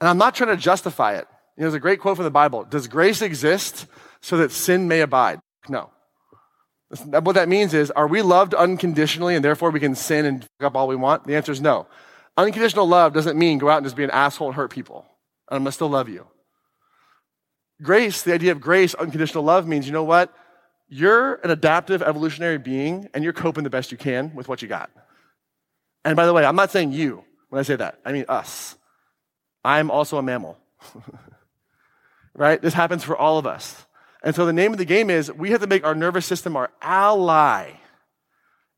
And 0.00 0.08
I'm 0.08 0.16
not 0.16 0.34
trying 0.34 0.48
to 0.48 0.56
justify 0.56 1.16
it. 1.16 1.26
You 1.56 1.60
know, 1.60 1.64
there's 1.66 1.74
a 1.74 1.80
great 1.80 2.00
quote 2.00 2.16
from 2.16 2.24
the 2.24 2.30
Bible 2.30 2.64
Does 2.64 2.88
grace 2.88 3.20
exist 3.20 3.86
so 4.22 4.38
that 4.38 4.50
sin 4.50 4.88
may 4.88 5.02
abide? 5.02 5.40
No. 5.68 5.90
What 6.88 7.34
that 7.34 7.50
means 7.50 7.74
is, 7.74 7.90
are 7.90 8.06
we 8.06 8.22
loved 8.22 8.54
unconditionally 8.54 9.36
and 9.36 9.44
therefore 9.44 9.70
we 9.70 9.80
can 9.80 9.94
sin 9.94 10.24
and 10.24 10.42
fuck 10.42 10.68
up 10.68 10.74
all 10.74 10.88
we 10.88 10.96
want? 10.96 11.26
The 11.26 11.36
answer 11.36 11.52
is 11.52 11.60
no. 11.60 11.86
Unconditional 12.38 12.88
love 12.88 13.12
doesn't 13.12 13.38
mean 13.38 13.58
go 13.58 13.68
out 13.68 13.78
and 13.78 13.86
just 13.86 13.96
be 13.96 14.04
an 14.04 14.10
asshole 14.10 14.48
and 14.48 14.56
hurt 14.56 14.70
people. 14.70 15.04
And 15.50 15.56
I'm 15.56 15.62
gonna 15.64 15.72
still 15.72 15.90
love 15.90 16.08
you. 16.08 16.26
Grace, 17.82 18.22
the 18.22 18.32
idea 18.32 18.52
of 18.52 18.60
grace, 18.60 18.94
unconditional 18.94 19.44
love 19.44 19.68
means, 19.68 19.86
you 19.86 19.92
know 19.92 20.04
what? 20.04 20.34
You're 20.94 21.36
an 21.36 21.48
adaptive 21.48 22.02
evolutionary 22.02 22.58
being 22.58 23.08
and 23.14 23.24
you're 23.24 23.32
coping 23.32 23.64
the 23.64 23.70
best 23.70 23.92
you 23.92 23.96
can 23.96 24.34
with 24.34 24.46
what 24.46 24.60
you 24.60 24.68
got. 24.68 24.90
And 26.04 26.16
by 26.16 26.26
the 26.26 26.34
way, 26.34 26.44
I'm 26.44 26.54
not 26.54 26.70
saying 26.70 26.92
you 26.92 27.24
when 27.48 27.60
I 27.60 27.62
say 27.62 27.76
that. 27.76 27.98
I 28.04 28.12
mean 28.12 28.26
us. 28.28 28.76
I'm 29.64 29.90
also 29.90 30.18
a 30.18 30.22
mammal. 30.22 30.58
right? 32.34 32.60
This 32.60 32.74
happens 32.74 33.02
for 33.04 33.16
all 33.16 33.38
of 33.38 33.46
us. 33.46 33.86
And 34.22 34.34
so 34.34 34.44
the 34.44 34.52
name 34.52 34.70
of 34.72 34.76
the 34.76 34.84
game 34.84 35.08
is 35.08 35.32
we 35.32 35.52
have 35.52 35.62
to 35.62 35.66
make 35.66 35.82
our 35.82 35.94
nervous 35.94 36.26
system 36.26 36.58
our 36.58 36.70
ally. 36.82 37.70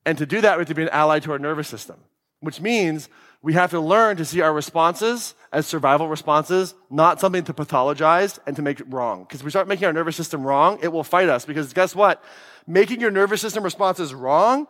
And 0.06 0.16
to 0.18 0.24
do 0.24 0.40
that, 0.40 0.56
we 0.56 0.60
have 0.60 0.68
to 0.68 0.74
be 0.76 0.82
an 0.82 0.90
ally 0.90 1.18
to 1.18 1.32
our 1.32 1.40
nervous 1.40 1.66
system, 1.66 1.96
which 2.38 2.60
means 2.60 3.08
we 3.44 3.52
have 3.52 3.72
to 3.72 3.78
learn 3.78 4.16
to 4.16 4.24
see 4.24 4.40
our 4.40 4.54
responses 4.54 5.34
as 5.52 5.66
survival 5.66 6.08
responses, 6.08 6.74
not 6.88 7.20
something 7.20 7.44
to 7.44 7.52
pathologize 7.52 8.38
and 8.46 8.56
to 8.56 8.62
make 8.62 8.80
it 8.80 8.86
wrong. 8.88 9.24
Because 9.24 9.40
if 9.40 9.44
we 9.44 9.50
start 9.50 9.68
making 9.68 9.84
our 9.84 9.92
nervous 9.92 10.16
system 10.16 10.46
wrong, 10.46 10.78
it 10.80 10.88
will 10.88 11.04
fight 11.04 11.28
us. 11.28 11.44
Because 11.44 11.74
guess 11.74 11.94
what? 11.94 12.24
Making 12.66 13.02
your 13.02 13.10
nervous 13.10 13.42
system 13.42 13.62
responses 13.62 14.14
wrong, 14.14 14.66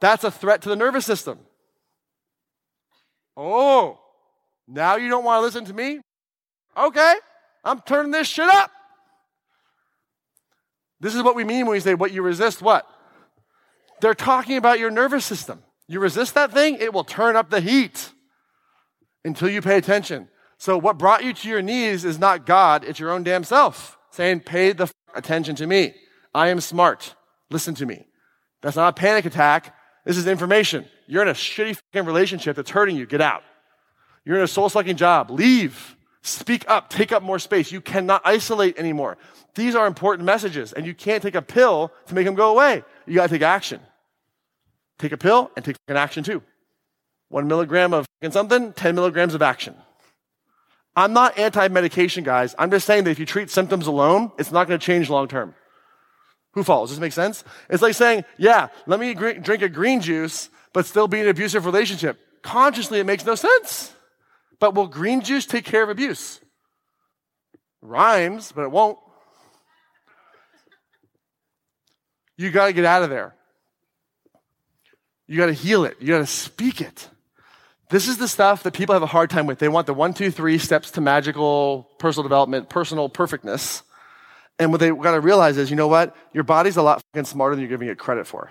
that's 0.00 0.24
a 0.24 0.32
threat 0.32 0.60
to 0.62 0.68
the 0.68 0.74
nervous 0.74 1.06
system. 1.06 1.38
Oh, 3.36 4.00
now 4.66 4.96
you 4.96 5.08
don't 5.08 5.22
want 5.22 5.38
to 5.38 5.44
listen 5.44 5.64
to 5.66 5.72
me? 5.72 6.00
Okay, 6.76 7.14
I'm 7.62 7.80
turning 7.82 8.10
this 8.10 8.26
shit 8.26 8.48
up. 8.48 8.72
This 10.98 11.14
is 11.14 11.22
what 11.22 11.36
we 11.36 11.44
mean 11.44 11.66
when 11.66 11.74
we 11.74 11.80
say 11.80 11.94
what 11.94 12.10
you 12.10 12.22
resist, 12.22 12.60
what? 12.60 12.90
They're 14.00 14.14
talking 14.14 14.56
about 14.56 14.80
your 14.80 14.90
nervous 14.90 15.24
system. 15.24 15.62
You 15.86 16.00
resist 16.00 16.34
that 16.34 16.50
thing, 16.50 16.78
it 16.80 16.92
will 16.92 17.04
turn 17.04 17.36
up 17.36 17.50
the 17.50 17.60
heat 17.60 18.10
until 19.26 19.48
you 19.48 19.60
pay 19.60 19.76
attention. 19.76 20.28
So, 20.58 20.78
what 20.78 20.96
brought 20.96 21.24
you 21.24 21.34
to 21.34 21.48
your 21.48 21.60
knees 21.60 22.04
is 22.04 22.18
not 22.18 22.46
God, 22.46 22.84
it's 22.84 22.98
your 22.98 23.10
own 23.10 23.22
damn 23.22 23.44
self 23.44 23.98
saying, 24.10 24.40
Pay 24.40 24.72
the 24.72 24.84
f- 24.84 24.94
attention 25.14 25.54
to 25.56 25.66
me. 25.66 25.94
I 26.34 26.48
am 26.48 26.60
smart. 26.60 27.14
Listen 27.50 27.74
to 27.76 27.86
me. 27.86 28.06
That's 28.62 28.76
not 28.76 28.88
a 28.88 28.92
panic 28.92 29.26
attack. 29.26 29.74
This 30.04 30.16
is 30.16 30.26
information. 30.26 30.86
You're 31.06 31.22
in 31.22 31.28
a 31.28 31.34
shitty 31.34 31.76
fucking 31.76 32.06
relationship 32.06 32.56
that's 32.56 32.70
hurting 32.70 32.96
you. 32.96 33.06
Get 33.06 33.20
out. 33.20 33.42
You're 34.24 34.38
in 34.38 34.42
a 34.42 34.48
soul 34.48 34.68
sucking 34.68 34.96
job. 34.96 35.30
Leave. 35.30 35.96
Speak 36.22 36.64
up. 36.68 36.90
Take 36.90 37.12
up 37.12 37.22
more 37.22 37.38
space. 37.38 37.70
You 37.70 37.80
cannot 37.80 38.22
isolate 38.24 38.78
anymore. 38.78 39.18
These 39.54 39.74
are 39.74 39.86
important 39.86 40.26
messages, 40.26 40.72
and 40.72 40.84
you 40.84 40.94
can't 40.94 41.22
take 41.22 41.34
a 41.34 41.42
pill 41.42 41.92
to 42.06 42.14
make 42.14 42.26
them 42.26 42.34
go 42.34 42.50
away. 42.50 42.82
You 43.06 43.14
got 43.14 43.24
to 43.24 43.28
take 43.28 43.42
action. 43.42 43.80
Take 44.98 45.12
a 45.12 45.16
pill 45.16 45.50
and 45.56 45.64
take 45.64 45.76
an 45.88 45.96
action 45.96 46.24
too. 46.24 46.42
One 47.28 47.48
milligram 47.48 47.92
of 47.92 48.06
something, 48.30 48.72
10 48.72 48.94
milligrams 48.94 49.34
of 49.34 49.42
action. 49.42 49.74
I'm 50.94 51.12
not 51.12 51.38
anti 51.38 51.68
medication, 51.68 52.24
guys. 52.24 52.54
I'm 52.58 52.70
just 52.70 52.86
saying 52.86 53.04
that 53.04 53.10
if 53.10 53.18
you 53.18 53.26
treat 53.26 53.50
symptoms 53.50 53.86
alone, 53.86 54.32
it's 54.38 54.50
not 54.50 54.66
going 54.66 54.80
to 54.80 54.84
change 54.84 55.10
long 55.10 55.28
term. 55.28 55.54
Who 56.54 56.64
follows? 56.64 56.88
Does 56.88 56.96
this 56.96 57.02
make 57.02 57.12
sense? 57.12 57.44
It's 57.68 57.82
like 57.82 57.94
saying, 57.94 58.24
yeah, 58.38 58.68
let 58.86 58.98
me 58.98 59.12
drink 59.12 59.62
a 59.62 59.68
green 59.68 60.00
juice, 60.00 60.48
but 60.72 60.86
still 60.86 61.06
be 61.06 61.18
in 61.18 61.24
an 61.24 61.30
abusive 61.30 61.66
relationship. 61.66 62.18
Consciously, 62.42 62.98
it 62.98 63.04
makes 63.04 63.26
no 63.26 63.34
sense. 63.34 63.92
But 64.58 64.74
will 64.74 64.86
green 64.86 65.20
juice 65.20 65.44
take 65.44 65.66
care 65.66 65.82
of 65.82 65.90
abuse? 65.90 66.40
Rhymes, 67.82 68.52
but 68.52 68.62
it 68.62 68.70
won't. 68.70 68.98
You 72.38 72.50
got 72.50 72.66
to 72.66 72.72
get 72.72 72.86
out 72.86 73.02
of 73.02 73.10
there. 73.10 73.34
You 75.26 75.36
got 75.36 75.46
to 75.46 75.52
heal 75.52 75.84
it. 75.84 75.96
You 76.00 76.08
got 76.08 76.18
to 76.18 76.26
speak 76.26 76.80
it. 76.80 77.08
This 77.88 78.08
is 78.08 78.18
the 78.18 78.26
stuff 78.26 78.64
that 78.64 78.74
people 78.74 78.94
have 78.94 79.02
a 79.02 79.06
hard 79.06 79.30
time 79.30 79.46
with. 79.46 79.58
They 79.58 79.68
want 79.68 79.86
the 79.86 79.94
one, 79.94 80.12
two, 80.12 80.30
three 80.30 80.58
steps 80.58 80.90
to 80.92 81.00
magical 81.00 81.88
personal 81.98 82.24
development, 82.24 82.68
personal 82.68 83.08
perfectness. 83.08 83.82
And 84.58 84.72
what 84.72 84.80
they 84.80 84.90
got 84.90 85.12
to 85.12 85.20
realize 85.20 85.56
is, 85.56 85.70
you 85.70 85.76
know 85.76 85.86
what? 85.86 86.16
Your 86.32 86.44
body's 86.44 86.76
a 86.76 86.82
lot 86.82 87.02
fucking 87.12 87.26
smarter 87.26 87.54
than 87.54 87.62
you're 87.62 87.70
giving 87.70 87.88
it 87.88 87.98
credit 87.98 88.26
for. 88.26 88.50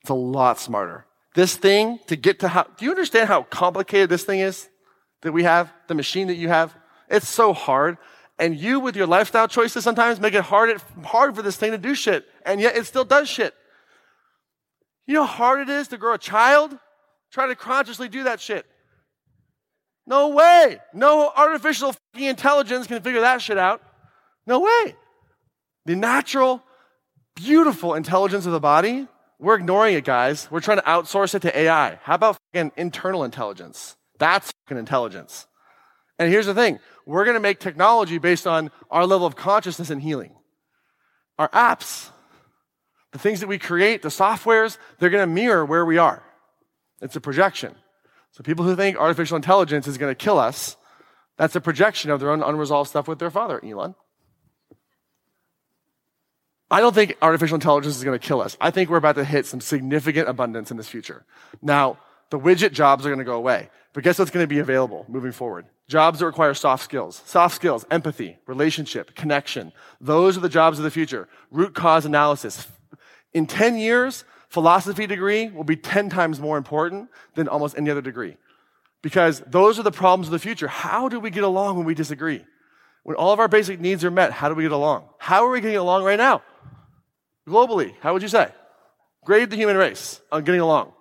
It's 0.00 0.10
a 0.10 0.14
lot 0.14 0.58
smarter. 0.58 1.06
This 1.34 1.56
thing 1.56 2.00
to 2.08 2.16
get 2.16 2.40
to 2.40 2.48
how, 2.48 2.64
do 2.76 2.84
you 2.84 2.90
understand 2.90 3.28
how 3.28 3.44
complicated 3.44 4.10
this 4.10 4.24
thing 4.24 4.40
is 4.40 4.68
that 5.20 5.32
we 5.32 5.44
have? 5.44 5.72
The 5.86 5.94
machine 5.94 6.26
that 6.26 6.34
you 6.34 6.48
have? 6.48 6.74
It's 7.08 7.28
so 7.28 7.52
hard. 7.52 7.98
And 8.38 8.56
you, 8.56 8.80
with 8.80 8.96
your 8.96 9.06
lifestyle 9.06 9.46
choices, 9.46 9.84
sometimes 9.84 10.18
make 10.18 10.34
it 10.34 10.42
hard, 10.42 10.82
hard 11.04 11.36
for 11.36 11.42
this 11.42 11.56
thing 11.56 11.70
to 11.70 11.78
do 11.78 11.94
shit. 11.94 12.26
And 12.44 12.60
yet 12.60 12.76
it 12.76 12.86
still 12.86 13.04
does 13.04 13.28
shit. 13.28 13.54
You 15.06 15.14
know 15.14 15.24
how 15.24 15.34
hard 15.34 15.60
it 15.60 15.68
is 15.68 15.88
to 15.88 15.98
grow 15.98 16.14
a 16.14 16.18
child? 16.18 16.76
Try 17.32 17.46
to 17.46 17.56
consciously 17.56 18.08
do 18.08 18.24
that 18.24 18.40
shit. 18.40 18.66
No 20.06 20.28
way. 20.28 20.78
No 20.92 21.32
artificial 21.34 21.94
intelligence 22.14 22.86
can 22.86 23.02
figure 23.02 23.22
that 23.22 23.40
shit 23.40 23.58
out. 23.58 23.82
No 24.46 24.60
way. 24.60 24.94
The 25.86 25.96
natural, 25.96 26.62
beautiful 27.34 27.94
intelligence 27.94 28.46
of 28.46 28.52
the 28.52 28.60
body, 28.60 29.08
we're 29.38 29.56
ignoring 29.56 29.94
it, 29.94 30.04
guys. 30.04 30.48
We're 30.50 30.60
trying 30.60 30.78
to 30.78 30.84
outsource 30.84 31.34
it 31.34 31.42
to 31.42 31.58
AI. 31.58 31.98
How 32.02 32.16
about 32.16 32.36
fucking 32.52 32.72
internal 32.76 33.24
intelligence? 33.24 33.96
That's 34.18 34.52
fucking 34.66 34.78
intelligence. 34.78 35.46
And 36.18 36.30
here's 36.30 36.46
the 36.46 36.54
thing 36.54 36.78
we're 37.06 37.24
going 37.24 37.34
to 37.34 37.40
make 37.40 37.58
technology 37.58 38.18
based 38.18 38.46
on 38.46 38.70
our 38.90 39.06
level 39.06 39.26
of 39.26 39.34
consciousness 39.34 39.90
and 39.90 40.02
healing. 40.02 40.34
Our 41.38 41.48
apps, 41.48 42.10
the 43.12 43.18
things 43.18 43.40
that 43.40 43.48
we 43.48 43.58
create, 43.58 44.02
the 44.02 44.08
softwares, 44.08 44.76
they're 44.98 45.10
going 45.10 45.26
to 45.26 45.34
mirror 45.34 45.64
where 45.64 45.84
we 45.84 45.98
are. 45.98 46.22
It's 47.02 47.16
a 47.16 47.20
projection. 47.20 47.74
So 48.30 48.42
people 48.42 48.64
who 48.64 48.74
think 48.74 48.96
artificial 48.96 49.36
intelligence 49.36 49.86
is 49.86 49.98
going 49.98 50.10
to 50.10 50.14
kill 50.14 50.38
us, 50.38 50.76
that's 51.36 51.56
a 51.56 51.60
projection 51.60 52.10
of 52.10 52.20
their 52.20 52.30
own 52.30 52.42
unresolved 52.42 52.88
stuff 52.88 53.08
with 53.08 53.18
their 53.18 53.30
father, 53.30 53.62
Elon. 53.62 53.94
I 56.70 56.80
don't 56.80 56.94
think 56.94 57.18
artificial 57.20 57.56
intelligence 57.56 57.96
is 57.96 58.04
going 58.04 58.18
to 58.18 58.26
kill 58.26 58.40
us. 58.40 58.56
I 58.58 58.70
think 58.70 58.88
we're 58.88 58.96
about 58.96 59.16
to 59.16 59.24
hit 59.24 59.44
some 59.44 59.60
significant 59.60 60.28
abundance 60.28 60.70
in 60.70 60.78
this 60.78 60.88
future. 60.88 61.26
Now, 61.60 61.98
the 62.30 62.38
widget 62.38 62.72
jobs 62.72 63.04
are 63.04 63.10
going 63.10 63.18
to 63.18 63.26
go 63.26 63.36
away. 63.36 63.68
But 63.92 64.04
guess 64.04 64.18
what's 64.18 64.30
going 64.30 64.44
to 64.44 64.48
be 64.48 64.58
available 64.58 65.04
moving 65.06 65.32
forward? 65.32 65.66
Jobs 65.86 66.20
that 66.20 66.26
require 66.26 66.54
soft 66.54 66.82
skills. 66.82 67.20
Soft 67.26 67.54
skills, 67.54 67.84
empathy, 67.90 68.38
relationship, 68.46 69.14
connection. 69.14 69.72
Those 70.00 70.38
are 70.38 70.40
the 70.40 70.48
jobs 70.48 70.78
of 70.78 70.84
the 70.84 70.90
future. 70.90 71.28
Root 71.50 71.74
cause 71.74 72.06
analysis. 72.06 72.66
In 73.34 73.46
10 73.46 73.76
years, 73.76 74.24
philosophy 74.52 75.06
degree 75.06 75.48
will 75.48 75.64
be 75.64 75.76
10 75.76 76.10
times 76.10 76.38
more 76.38 76.58
important 76.58 77.08
than 77.34 77.48
almost 77.48 77.74
any 77.78 77.90
other 77.90 78.02
degree. 78.02 78.36
Because 79.00 79.40
those 79.46 79.78
are 79.78 79.82
the 79.82 79.90
problems 79.90 80.28
of 80.28 80.32
the 80.32 80.38
future. 80.38 80.68
How 80.68 81.08
do 81.08 81.18
we 81.18 81.30
get 81.30 81.42
along 81.42 81.78
when 81.78 81.86
we 81.86 81.94
disagree? 81.94 82.44
When 83.02 83.16
all 83.16 83.32
of 83.32 83.40
our 83.40 83.48
basic 83.48 83.80
needs 83.80 84.04
are 84.04 84.10
met, 84.10 84.30
how 84.30 84.50
do 84.50 84.54
we 84.54 84.62
get 84.64 84.72
along? 84.72 85.08
How 85.18 85.46
are 85.46 85.50
we 85.50 85.62
getting 85.62 85.78
along 85.78 86.04
right 86.04 86.18
now? 86.18 86.42
Globally, 87.48 87.94
how 88.00 88.12
would 88.12 88.20
you 88.20 88.28
say? 88.28 88.52
Grade 89.24 89.48
the 89.48 89.56
human 89.56 89.76
race 89.76 90.20
on 90.30 90.44
getting 90.44 90.60
along. 90.60 90.92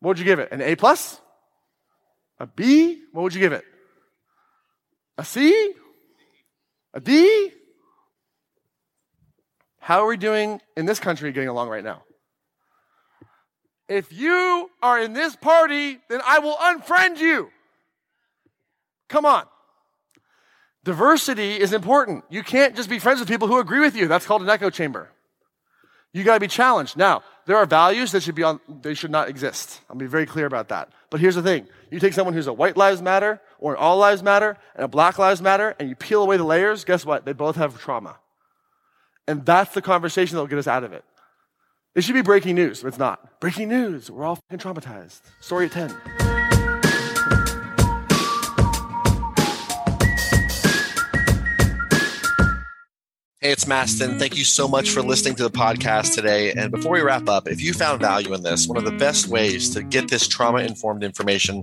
What 0.00 0.10
would 0.10 0.18
you 0.18 0.26
give 0.26 0.38
it? 0.38 0.52
An 0.52 0.60
A 0.60 0.76
plus? 0.76 1.18
A 2.38 2.46
B? 2.46 3.00
What 3.12 3.22
would 3.22 3.34
you 3.34 3.40
give 3.40 3.54
it? 3.54 3.64
A 5.16 5.24
C? 5.24 5.72
A 6.92 7.00
D? 7.00 7.52
How 9.86 10.02
are 10.02 10.08
we 10.08 10.16
doing 10.16 10.60
in 10.76 10.84
this 10.84 10.98
country 10.98 11.30
getting 11.30 11.48
along 11.48 11.68
right 11.68 11.84
now? 11.84 12.02
If 13.88 14.12
you 14.12 14.68
are 14.82 15.00
in 15.00 15.12
this 15.12 15.36
party, 15.36 16.00
then 16.08 16.20
I 16.26 16.40
will 16.40 16.56
unfriend 16.56 17.18
you. 17.18 17.50
Come 19.08 19.24
on. 19.24 19.44
Diversity 20.82 21.52
is 21.52 21.72
important. 21.72 22.24
You 22.30 22.42
can't 22.42 22.74
just 22.74 22.88
be 22.88 22.98
friends 22.98 23.20
with 23.20 23.28
people 23.28 23.46
who 23.46 23.60
agree 23.60 23.78
with 23.78 23.94
you. 23.94 24.08
That's 24.08 24.26
called 24.26 24.42
an 24.42 24.48
echo 24.48 24.70
chamber. 24.70 25.08
You 26.12 26.24
got 26.24 26.34
to 26.34 26.40
be 26.40 26.48
challenged. 26.48 26.96
Now, 26.96 27.22
there 27.46 27.56
are 27.56 27.64
values 27.64 28.10
that 28.10 28.24
should 28.24 28.34
be 28.34 28.42
on, 28.42 28.58
they 28.82 28.94
should 28.94 29.12
not 29.12 29.28
exist. 29.28 29.82
I'll 29.88 29.94
be 29.94 30.06
very 30.06 30.26
clear 30.26 30.46
about 30.46 30.70
that. 30.70 30.88
But 31.10 31.20
here's 31.20 31.36
the 31.36 31.44
thing. 31.44 31.68
You 31.92 32.00
take 32.00 32.12
someone 32.12 32.34
who's 32.34 32.48
a 32.48 32.52
white 32.52 32.76
lives 32.76 33.02
matter 33.02 33.40
or 33.60 33.74
an 33.74 33.78
all 33.78 33.98
lives 33.98 34.24
matter 34.24 34.56
and 34.74 34.84
a 34.84 34.88
black 34.88 35.16
lives 35.16 35.40
matter 35.40 35.76
and 35.78 35.88
you 35.88 35.94
peel 35.94 36.24
away 36.24 36.38
the 36.38 36.42
layers, 36.42 36.84
guess 36.84 37.06
what? 37.06 37.24
They 37.24 37.32
both 37.32 37.54
have 37.54 37.78
trauma. 37.78 38.16
And 39.28 39.44
that's 39.44 39.74
the 39.74 39.82
conversation 39.82 40.36
that 40.36 40.42
will 40.42 40.48
get 40.48 40.58
us 40.58 40.68
out 40.68 40.84
of 40.84 40.92
it. 40.92 41.04
It 41.94 42.04
should 42.04 42.14
be 42.14 42.22
breaking 42.22 42.54
news, 42.54 42.82
but 42.82 42.88
it's 42.88 42.98
not. 42.98 43.40
Breaking 43.40 43.68
news. 43.68 44.10
We're 44.10 44.24
all 44.24 44.38
traumatized. 44.52 45.20
Story 45.40 45.66
at 45.66 45.72
10. 45.72 45.90
Hey, 53.40 53.52
it's 53.52 53.64
Mastin. 53.66 54.18
Thank 54.18 54.36
you 54.36 54.44
so 54.44 54.66
much 54.66 54.90
for 54.90 55.02
listening 55.02 55.36
to 55.36 55.44
the 55.44 55.50
podcast 55.50 56.14
today. 56.14 56.52
And 56.52 56.72
before 56.72 56.92
we 56.92 57.00
wrap 57.00 57.28
up, 57.28 57.46
if 57.46 57.60
you 57.60 57.72
found 57.74 58.00
value 58.00 58.34
in 58.34 58.42
this, 58.42 58.66
one 58.66 58.76
of 58.76 58.84
the 58.84 58.92
best 58.92 59.28
ways 59.28 59.70
to 59.70 59.82
get 59.82 60.08
this 60.08 60.26
trauma 60.26 60.58
informed 60.60 61.04
information 61.04 61.62